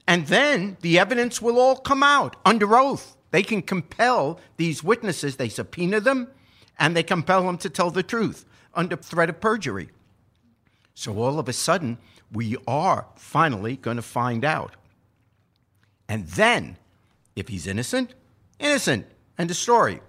And 0.07 0.27
then 0.29 0.77
the 0.83 0.99
evidence 1.01 1.43
will 1.43 1.59
all 1.59 1.77
come 1.77 2.03
out 2.03 2.37
under 2.45 2.77
oath. 2.77 3.17
They 3.33 3.43
can 3.43 3.63
compel 3.63 4.39
these 4.57 4.85
witnesses, 4.85 5.37
they 5.37 5.49
subpoena 5.49 6.01
them, 6.01 6.29
and 6.79 6.97
they 6.97 7.03
compel 7.03 7.45
them 7.45 7.59
to 7.59 7.71
tell 7.71 7.91
the 7.91 8.05
truth 8.05 8.45
under 8.73 8.97
threat 8.97 9.29
of 9.29 9.41
perjury. 9.41 9.91
So 10.95 11.19
all 11.19 11.39
of 11.41 11.49
a 11.49 11.53
sudden, 11.53 11.99
we 12.33 12.57
are 12.67 13.07
finally 13.15 13.77
going 13.77 13.97
to 13.97 14.03
find 14.03 14.45
out. 14.45 14.75
And 16.09 16.27
then, 16.29 16.77
if 17.35 17.49
he's 17.49 17.67
innocent, 17.67 18.15
innocent, 18.59 19.07
end 19.39 19.51
of 19.51 19.57
story. 19.57 20.01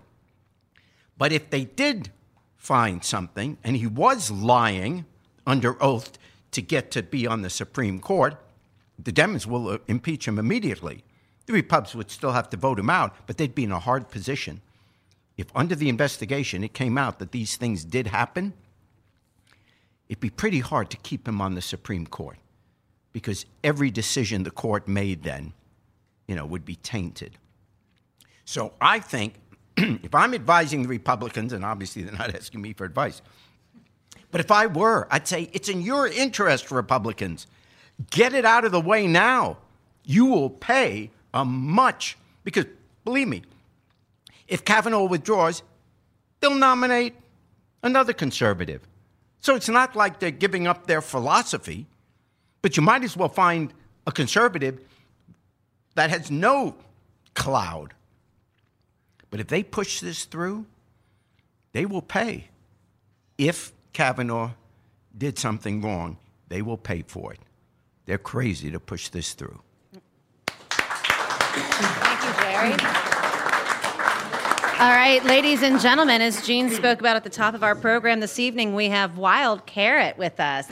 But 1.18 1.32
if 1.32 1.50
they 1.50 1.66
did 1.66 2.12
find 2.56 3.04
something 3.04 3.58
and 3.64 3.76
he 3.76 3.88
was 3.88 4.30
lying 4.30 5.06
under 5.46 5.82
oath 5.82 6.18
to 6.52 6.62
get 6.62 6.92
to 6.92 7.04
be 7.04 7.26
on 7.26 7.42
the 7.42 7.50
Supreme 7.50 8.00
Court, 8.00 8.36
the 9.00 9.12
Dems 9.12 9.46
will 9.46 9.70
uh, 9.70 9.78
impeach 9.88 10.28
him 10.28 10.40
immediately. 10.40 11.04
The 11.46 11.54
Republicans 11.54 11.96
would 11.96 12.12
still 12.12 12.34
have 12.34 12.50
to 12.50 12.58
vote 12.58 12.80
him 12.80 12.90
out, 12.90 13.16
but 13.26 13.38
they'd 13.38 13.56
be 13.56 13.64
in 13.64 13.72
a 13.72 13.80
hard 13.80 14.10
position. 14.10 14.62
If 15.38 15.48
under 15.56 15.76
the 15.76 15.90
investigation 15.90 16.64
it 16.64 16.74
came 16.74 16.98
out 16.98 17.20
that 17.20 17.32
these 17.32 17.56
things 17.56 17.86
did 17.86 18.08
happen, 18.08 18.54
it'd 20.10 20.20
be 20.20 20.30
pretty 20.30 20.60
hard 20.60 20.89
to 20.91 20.98
keep 20.98 21.28
him 21.28 21.41
on 21.41 21.56
the 21.56 21.62
Supreme 21.62 22.08
Court 22.08 22.38
because 23.13 23.46
every 23.63 23.91
decision 23.91 24.43
the 24.43 24.52
court 24.52 24.88
made 24.88 25.24
then, 25.24 25.54
you 26.28 26.36
know, 26.36 26.46
would 26.46 26.65
be 26.65 26.76
tainted. 26.76 27.38
So 28.46 28.74
I 28.80 29.00
think 29.00 29.36
if 29.78 30.13
I'm 30.13 30.34
advising 30.34 30.84
the 30.84 30.88
Republicans, 30.88 31.54
and 31.54 31.65
obviously 31.65 32.04
they're 32.04 32.17
not 32.17 32.36
asking 32.36 32.62
me 32.62 32.74
for 32.74 32.86
advice, 32.86 33.22
but 34.32 34.41
if 34.41 34.52
I 34.52 34.67
were, 34.67 35.08
I'd 35.10 35.28
say 35.28 35.50
it's 35.54 35.70
in 35.70 35.82
your 35.82 36.08
interest, 36.08 36.72
Republicans. 36.72 37.48
Get 38.12 38.34
it 38.34 38.46
out 38.46 38.65
of 38.65 38.72
the 38.72 38.82
way 38.82 39.08
now. 39.08 39.58
You 40.04 40.26
will 40.26 40.50
pay 40.50 41.12
a 41.34 41.43
much, 41.43 42.17
because 42.43 42.65
believe 43.04 43.28
me, 43.28 43.43
if 44.48 44.63
Kavanaugh 44.63 45.06
withdraws, 45.06 45.63
they'll 46.39 46.56
nominate 46.56 47.15
another 47.84 48.13
conservative. 48.13 48.88
So 49.39 49.56
it's 49.56 49.69
not 49.69 49.95
like 49.95 50.19
they're 50.19 50.32
giving 50.32 50.67
up 50.67 50.88
their 50.88 51.02
philosophy, 51.02 51.88
but 52.62 52.76
you 52.76 52.84
might 52.84 53.04
as 53.04 53.15
well 53.15 53.30
find 53.30 53.73
a 54.06 54.12
conservative 54.12 54.80
that 55.95 56.10
has 56.10 56.30
no 56.32 56.76
cloud. 57.34 57.93
But 59.30 59.39
if 59.39 59.47
they 59.47 59.63
push 59.63 60.00
this 60.00 60.26
through, 60.26 60.65
they 61.73 61.86
will 61.86 62.02
pay. 62.02 62.50
If 63.38 63.71
Kavanaugh 63.93 64.52
did 65.17 65.38
something 65.38 65.82
wrong, 65.82 66.17
they 66.47 66.62
will 66.62 66.78
pay 66.78 67.04
for 67.08 67.34
it. 67.34 67.39
They're 68.06 68.17
crazy 68.17 68.71
to 68.71 68.80
push 68.80 69.10
this 69.10 69.34
through. 69.34 69.60
Thank 71.58 72.23
you, 72.23 72.34
Jerry. 72.41 73.17
All 74.80 74.92
right, 74.92 75.24
ladies 75.24 75.63
and 75.63 75.80
gentlemen, 75.80 76.22
as 76.22 76.38
Jene 76.42 76.70
spoke 76.70 77.00
about 77.00 77.16
at 77.16 77.24
the 77.24 77.32
top 77.32 77.56
of 77.56 77.63
our 77.63 77.74
program 77.74 78.20
this 78.20 78.38
evening, 78.38 78.76
we 78.76 78.90
have 78.90 79.18
Wild 79.18 79.66
Carrot 79.66 80.20
with 80.20 80.40
us. 80.40 80.68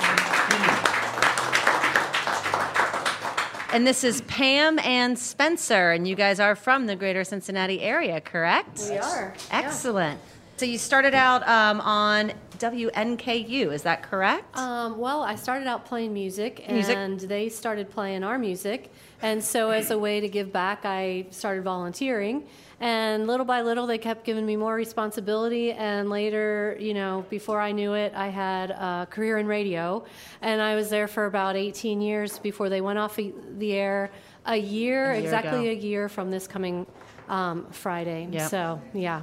And 3.74 3.88
this 3.88 4.04
is 4.04 4.22
Pam 4.22 4.78
and 4.80 5.18
Spencer, 5.18 5.92
and 5.92 6.08
you 6.08 6.16
guys 6.16 6.40
are 6.40 6.56
from 6.56 6.86
the 6.86 6.96
greater 6.96 7.24
Cincinnati 7.24 7.82
area, 7.82 8.22
correct? 8.22 8.80
We 8.90 8.98
are. 9.00 9.34
Excellent. 9.50 10.20
So 10.58 10.66
you 10.66 10.78
started 10.78 11.16
out 11.16 11.46
um, 11.48 11.82
on 11.82 12.32
WNKU, 12.60 13.74
is 13.74 13.82
that 13.84 14.04
correct? 14.04 14.56
Um, 14.56 15.00
well, 15.00 15.24
I 15.24 15.36
started 15.36 15.68
out 15.68 15.86
playing 15.86 16.14
music, 16.14 16.64
Music. 16.70 16.96
and 16.96 17.20
they 17.20 17.50
started 17.50 17.90
playing 17.90 18.24
our 18.24 18.38
music. 18.38 18.94
And 19.24 19.44
so, 19.44 19.72
as 19.72 19.90
a 19.90 19.98
way 19.98 20.20
to 20.22 20.30
give 20.30 20.54
back, 20.54 20.86
I 20.86 21.26
started 21.32 21.64
volunteering. 21.64 22.44
And 22.80 23.26
little 23.26 23.46
by 23.46 23.62
little, 23.62 23.88
they 23.88 23.98
kept 23.98 24.26
giving 24.26 24.46
me 24.46 24.56
more 24.58 24.76
responsibility. 24.76 25.72
And 25.72 26.10
later, 26.10 26.76
you 26.80 26.94
know, 26.94 27.26
before 27.30 27.62
I 27.62 27.72
knew 27.72 27.94
it, 27.94 28.14
I 28.16 28.28
had 28.28 28.72
a 28.72 29.08
career 29.10 29.38
in 29.38 29.48
radio. 29.48 30.04
And 30.42 30.62
I 30.62 30.76
was 30.76 30.90
there 30.90 31.08
for 31.08 31.26
about 31.26 31.56
18 31.56 32.02
years 32.02 32.38
before 32.40 32.70
they 32.70 32.82
went 32.82 33.00
off 33.00 33.16
the 33.16 33.74
air. 33.74 34.12
A 34.46 34.56
year, 34.56 35.12
A 35.12 35.16
year 35.16 35.24
exactly 35.24 35.70
ago. 35.70 35.80
a 35.80 35.84
year 35.84 36.10
from 36.10 36.30
this 36.32 36.48
coming 36.48 36.86
um, 37.30 37.66
Friday. 37.72 38.28
Yep. 38.32 38.50
So, 38.52 38.82
yeah. 38.94 39.22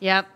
Yep. 0.00 0.26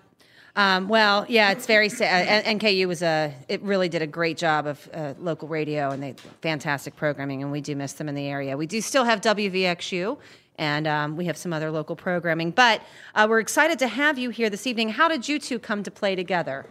Um, 0.55 0.88
well, 0.88 1.25
yeah, 1.29 1.51
it's 1.53 1.66
very 1.66 1.88
sad. 1.88 2.44
Uh, 2.44 2.48
NKU 2.48 2.87
was 2.87 3.03
a. 3.03 3.35
It 3.48 3.62
really 3.62 3.88
did 3.88 4.03
a 4.03 4.07
great 4.07 4.37
job 4.37 4.66
of 4.66 4.88
uh, 4.92 5.14
local 5.18 5.48
radio, 5.48 5.90
and 5.90 6.03
they 6.03 6.14
fantastic 6.42 6.94
programming, 6.94 7.42
and 7.42 7.51
we 7.51 7.62
do 7.62 7.75
miss 7.75 7.94
them 7.94 8.07
in 8.09 8.14
the 8.14 8.27
area. 8.27 8.55
We 8.57 8.66
do 8.66 8.83
still 8.83 9.05
have 9.05 9.22
WVXU, 9.22 10.18
and 10.58 10.86
um, 10.86 11.16
we 11.16 11.24
have 11.26 11.36
some 11.36 11.52
other 11.52 11.70
local 11.70 11.96
programming. 11.96 12.50
But 12.50 12.82
uh, 13.14 13.26
we're 13.28 13.40
excited 13.40 13.78
to 13.80 13.88
have 13.88 14.18
you 14.18 14.30
here 14.30 14.50
this 14.50 14.66
evening. 14.66 14.90
How 14.90 15.08
did 15.08 15.28
you 15.28 15.38
two 15.38 15.58
come 15.58 15.82
to 15.82 15.90
play 15.90 16.14
together? 16.14 16.66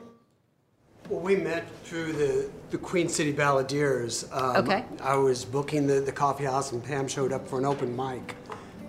Well, 1.09 1.19
we 1.19 1.35
met 1.35 1.67
through 1.83 2.13
the, 2.13 2.49
the 2.69 2.77
Queen 2.77 3.09
City 3.09 3.33
Balladeers. 3.33 4.31
Um, 4.31 4.57
Okay. 4.57 4.85
I 5.01 5.15
was 5.15 5.43
booking 5.43 5.87
the, 5.87 5.99
the 5.99 6.11
coffee 6.11 6.45
house, 6.45 6.71
and 6.71 6.83
Pam 6.83 7.07
showed 7.07 7.33
up 7.33 7.47
for 7.47 7.59
an 7.59 7.65
open 7.65 7.95
mic. 7.95 8.35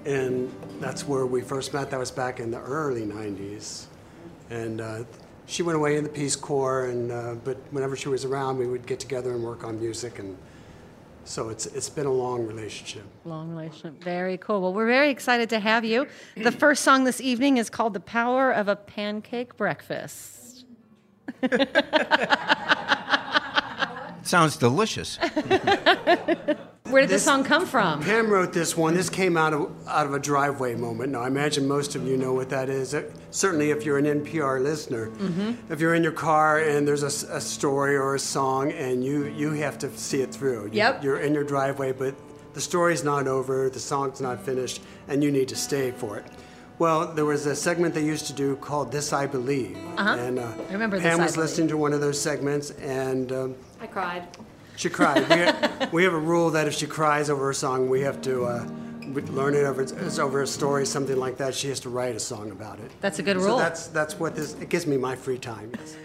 And 0.05 0.53
that's 0.81 1.07
where 1.07 1.27
we 1.27 1.41
first 1.41 1.73
met. 1.73 1.91
That 1.91 1.99
was 1.99 2.11
back 2.11 2.39
in 2.39 2.51
the 2.51 2.61
early 2.61 3.03
90s. 3.03 3.87
And 4.51 4.81
uh, 4.81 5.05
she 5.47 5.63
went 5.63 5.77
away 5.77 5.97
in 5.97 6.05
the 6.05 6.11
Peace 6.11 6.37
Corps, 6.37 6.87
and, 6.87 7.11
uh, 7.11 7.35
but 7.45 7.57
whenever 7.71 7.97
she 7.97 8.09
was 8.09 8.25
around, 8.25 8.59
we 8.59 8.67
would 8.67 8.87
get 8.87 9.01
together 9.01 9.33
and 9.33 9.43
work 9.43 9.65
on 9.65 9.81
music. 9.81 10.19
And 10.19 10.37
so 11.25 11.49
it's, 11.49 11.67
it's 11.67 11.89
been 11.89 12.07
a 12.07 12.13
long 12.13 12.47
relationship. 12.47 13.05
Long 13.25 13.51
relationship. 13.51 14.03
Very 14.03 14.37
cool. 14.39 14.61
Well, 14.61 14.73
we're 14.75 14.87
very 14.87 15.11
excited 15.11 15.49
to 15.51 15.61
have 15.61 15.85
you. 15.85 16.07
The 16.37 16.53
first 16.53 16.83
song 16.83 17.05
this 17.05 17.21
evening 17.21 17.57
is 17.59 17.71
called 17.71 17.95
"The 17.95 18.01
Power 18.01 18.51
of 18.51 18.69
a 18.69 18.77
Pancake 18.77 19.57
Breakfast." 19.57 20.65
Sounds 24.23 24.57
delicious. 24.57 25.19
Where 26.93 27.01
did 27.03 27.11
this 27.11 27.25
song 27.25 27.43
come 27.43 27.65
from? 27.67 28.03
Pam 28.03 28.29
wrote 28.31 28.53
this 28.53 28.77
one. 28.77 28.93
This 28.95 29.09
came 29.09 29.37
out 29.37 29.55
of 29.55 29.73
out 29.89 30.07
of 30.07 30.13
a 30.15 30.19
driveway 30.19 30.75
moment. 30.75 31.13
Now, 31.13 31.23
I 31.23 31.27
imagine 31.27 31.67
most 31.67 31.95
of 31.95 32.07
you 32.07 32.17
know 32.19 32.35
what 32.35 32.51
that 32.51 32.69
is. 32.69 32.95
Uh, 32.95 33.05
Certainly, 33.31 33.71
if 33.71 33.85
you're 33.87 33.97
an 33.97 34.05
NPR 34.05 34.63
listener, 34.63 35.11
if 35.71 35.81
you're 35.81 35.95
in 35.95 36.03
your 36.03 36.13
car 36.13 36.59
and 36.59 36.87
there's 36.87 37.03
a 37.03 37.41
story 37.41 37.97
or 37.97 38.15
a 38.15 38.19
song 38.19 38.73
and 38.73 39.03
you 39.03 39.25
you 39.25 39.53
have 39.53 39.79
to 39.79 39.91
see 39.97 40.21
it 40.21 40.33
through. 40.35 40.65
You- 40.67 40.83
Yep. 40.83 41.03
You're 41.05 41.21
in 41.21 41.33
your 41.33 41.45
driveway, 41.45 41.93
but 41.93 42.15
the 42.53 42.61
story's 42.61 43.03
not 43.03 43.27
over, 43.27 43.71
the 43.71 43.81
song's 43.81 44.21
not 44.21 44.45
finished, 44.45 44.83
and 45.09 45.25
you 45.25 45.31
need 45.31 45.49
to 45.49 45.57
stay 45.57 45.93
for 45.93 46.19
it. 46.19 46.27
Well, 46.79 47.07
there 47.15 47.25
was 47.25 47.47
a 47.47 47.55
segment 47.55 47.95
they 47.95 48.05
used 48.05 48.27
to 48.27 48.33
do 48.35 48.57
called 48.57 48.93
"This 48.93 49.13
I 49.13 49.27
Believe," 49.27 49.79
Uh-huh. 49.97 50.17
and 50.19 50.39
uh, 50.39 50.49
I 50.69 50.73
remember 50.73 50.97
This 50.99 51.05
Pam 51.07 51.21
I 51.21 51.25
was 51.25 51.33
Believe. 51.35 51.49
listening 51.49 51.69
to 51.69 51.77
one 51.79 51.93
of 51.95 52.01
those 52.01 52.21
segments, 52.21 52.71
and 52.83 53.33
um, 53.33 53.55
I 53.81 53.87
cried. 53.87 54.25
She 54.77 54.89
cried. 54.89 55.29
We 55.29 55.37
have, 55.37 55.93
we 55.93 56.05
have 56.05 56.15
a 56.15 56.19
rule 56.19 56.51
that 56.51 56.67
if 56.67 56.75
she 56.75 56.87
cries 56.87 57.31
over 57.31 57.51
a 57.51 57.55
song, 57.55 57.89
we 57.89 58.01
have 58.03 58.21
to 58.23 58.45
uh, 58.45 58.67
learn 59.31 59.55
it 59.55 59.65
over 59.65 59.83
it's 59.83 60.19
over 60.19 60.43
a 60.43 60.47
story, 60.47 60.87
something 60.87 61.17
like 61.17 61.37
that. 61.39 61.55
She 61.55 61.69
has 61.69 61.81
to 61.81 61.89
write 61.89 62.17
a 62.17 62.21
song 62.21 62.51
about 62.51 62.79
it. 62.81 62.91
That's 63.01 63.19
a 63.19 63.23
good 63.23 63.37
rule. 63.37 63.45
So 63.45 63.51
rule. 63.51 63.59
that's 63.59 63.87
that's 63.89 64.19
what 64.19 64.35
this. 64.35 64.55
It 64.55 64.69
gives 64.69 64.87
me 64.87 64.97
my 64.97 65.17
free 65.17 65.39
time. 65.39 65.73
Yes. 65.79 65.97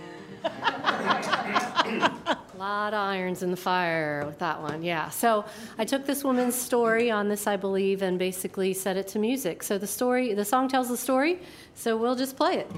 A 2.58 2.58
lot 2.58 2.94
of 2.96 3.00
irons 3.00 3.44
in 3.44 3.52
the 3.52 3.58
fire 3.58 4.24
with 4.26 4.40
that 4.40 4.60
one, 4.60 4.82
yeah. 4.82 5.10
So 5.10 5.46
I 5.78 5.86
took 5.86 6.08
this 6.08 6.24
woman's 6.24 6.56
story 6.56 7.12
on 7.12 7.30
this, 7.30 7.46
I 7.46 7.56
believe, 7.56 8.02
and 8.02 8.18
basically 8.18 8.74
set 8.74 8.98
it 8.98 9.08
to 9.10 9.20
music. 9.20 9.62
So 9.62 9.78
the 9.78 9.86
story, 9.86 10.34
the 10.34 10.44
song 10.44 10.68
tells 10.68 10.90
the 10.90 10.98
story, 10.98 11.40
so 11.76 11.96
we'll 11.96 12.16
just 12.16 12.36
play 12.36 12.56
it. 12.56 12.72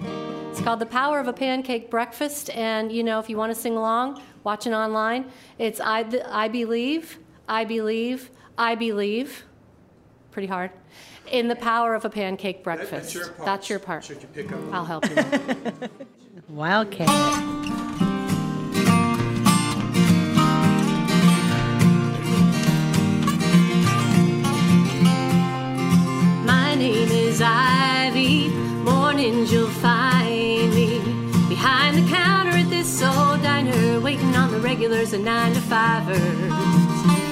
It's 0.52 0.60
called 0.60 0.82
The 0.82 0.86
Power 0.86 1.22
of 1.22 1.30
a 1.30 1.34
Pancake 1.34 1.90
Breakfast, 1.90 2.50
and 2.50 2.92
you 2.92 3.04
know, 3.04 3.20
if 3.20 3.30
you 3.30 3.38
want 3.38 3.56
to 3.56 3.60
sing 3.60 3.78
along, 3.78 4.22
watching 4.50 4.74
online, 4.74 5.26
it's 5.60 5.80
I, 5.80 6.00
I 6.28 6.48
Believe, 6.48 7.20
I 7.48 7.66
Believe, 7.66 8.32
I 8.58 8.74
Believe. 8.74 9.44
Pretty 10.32 10.48
hard. 10.48 10.72
In 11.32 11.48
the 11.50 11.56
power 11.56 11.94
of 11.94 12.04
a 12.04 12.10
pancake 12.10 12.64
breakfast. 12.64 12.92
That's 12.92 13.14
your 13.14 13.28
part. 13.28 13.46
That's 13.46 13.70
your 13.70 13.78
part. 13.78 14.04
Should 14.06 14.24
you 14.24 14.30
pick 14.30 14.52
up? 14.52 14.60
I'll 14.72 14.86
help 14.86 15.08
you. 15.08 15.16
Wildcat. 16.50 17.10
My 26.44 26.74
regulars 34.70 35.14
and 35.14 35.26
nine 35.26 35.52
to 35.52 35.62
fivers. 35.62 36.52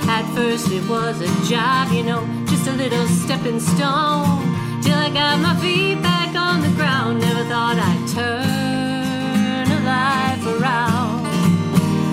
At 0.10 0.26
first 0.34 0.72
it 0.72 0.84
was 0.90 1.22
a 1.22 1.30
job, 1.48 1.92
you 1.92 2.02
know, 2.02 2.26
just 2.48 2.66
a 2.68 2.72
little 2.72 3.06
stepping 3.06 3.60
stone. 3.60 4.42
Till 4.82 4.98
I 4.98 5.12
got 5.14 5.38
my 5.40 5.56
feet 5.62 6.02
back 6.02 6.36
on 6.36 6.62
the 6.62 6.74
ground, 6.80 7.20
never 7.20 7.44
thought 7.44 7.78
I'd 7.78 8.06
turn 8.18 9.68
a 9.78 9.80
life 9.86 10.46
around. 10.56 11.22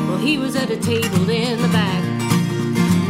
Well, 0.09 0.19
he 0.19 0.37
was 0.37 0.57
at 0.57 0.69
a 0.69 0.77
table 0.77 1.31
in 1.31 1.57
the 1.63 1.69
back 1.69 2.05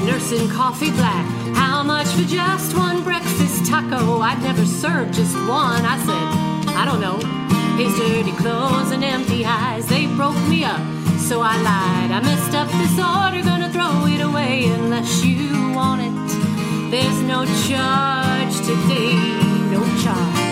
nursing 0.06 0.48
coffee 0.50 0.92
black. 0.92 1.26
How 1.56 1.82
much 1.82 2.06
for 2.06 2.22
just 2.28 2.76
one 2.76 3.02
breakfast 3.02 3.66
taco? 3.66 4.20
I'd 4.20 4.40
never 4.40 4.64
served 4.64 5.14
just 5.14 5.34
one. 5.48 5.82
I 5.84 5.96
said, 6.06 6.76
I 6.76 6.84
don't 6.84 7.00
know. 7.00 7.18
His 7.76 7.92
dirty 7.98 8.30
clothes 8.36 8.92
and 8.92 9.02
empty 9.02 9.44
eyes, 9.44 9.88
they 9.88 10.06
broke 10.06 10.38
me 10.48 10.62
up. 10.62 11.03
So 11.28 11.40
I 11.40 11.56
lied. 11.56 12.10
I 12.10 12.20
messed 12.20 12.54
up 12.54 12.68
this 12.68 12.98
order, 12.98 13.42
gonna 13.42 13.72
throw 13.72 14.06
it 14.06 14.20
away 14.20 14.66
unless 14.66 15.24
you 15.24 15.72
want 15.72 16.02
it. 16.02 16.90
There's 16.90 17.20
no 17.22 17.46
charge 17.66 18.54
today, 18.58 19.16
no 19.72 19.82
charge. 20.02 20.43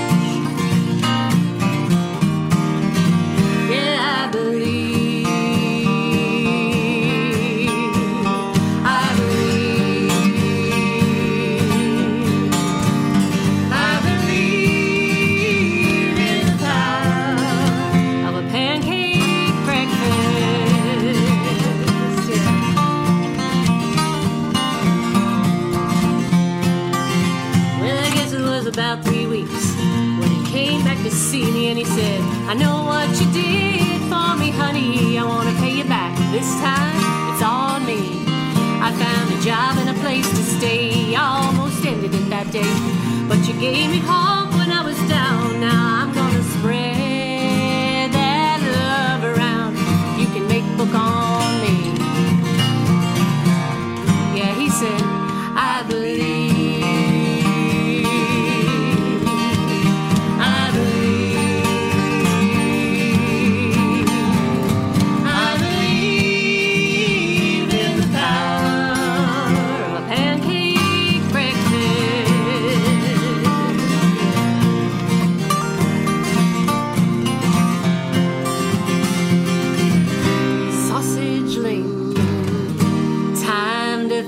I 32.52 32.54
know 32.54 32.81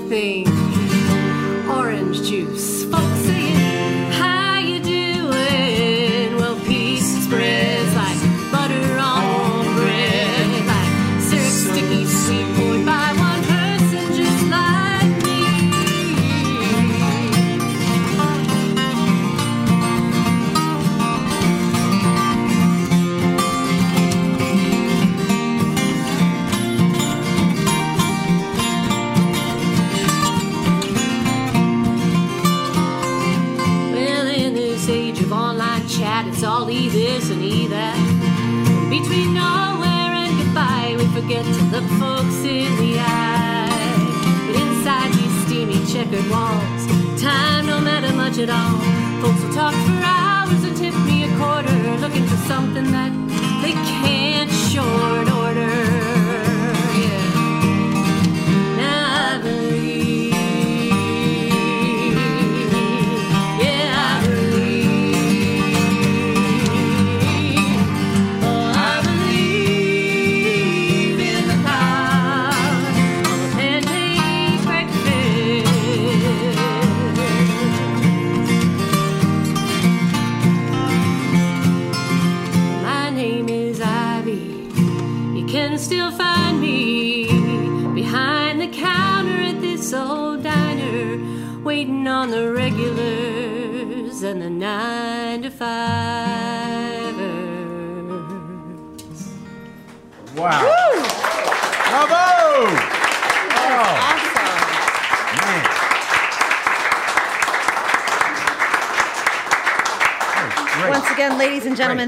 time 0.09 0.54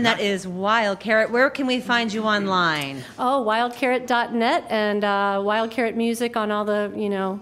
gentlemen, 0.04 0.20
that 0.20 0.24
is 0.24 0.48
Wild 0.48 1.00
Carrot. 1.00 1.32
Where 1.32 1.50
can 1.50 1.68
we 1.68 1.80
find 1.80 2.12
you 2.12 2.24
online? 2.24 3.04
Oh, 3.18 3.44
wildcarrot.net 3.48 4.66
and 4.70 5.04
uh, 5.04 5.42
Wild 5.44 5.72
Carrot 5.72 5.96
Music 5.96 6.38
on 6.38 6.52
all 6.52 6.66
the, 6.66 6.94
you 6.96 7.10
know, 7.10 7.40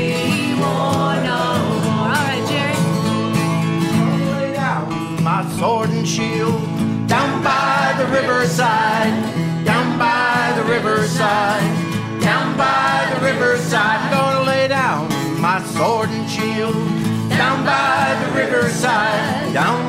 sword 15.77 16.09
and 16.09 16.29
shield 16.31 16.75
down 17.29 17.63
by 17.63 18.17
the 18.25 18.33
riverside, 18.35 19.53
down 19.53 19.86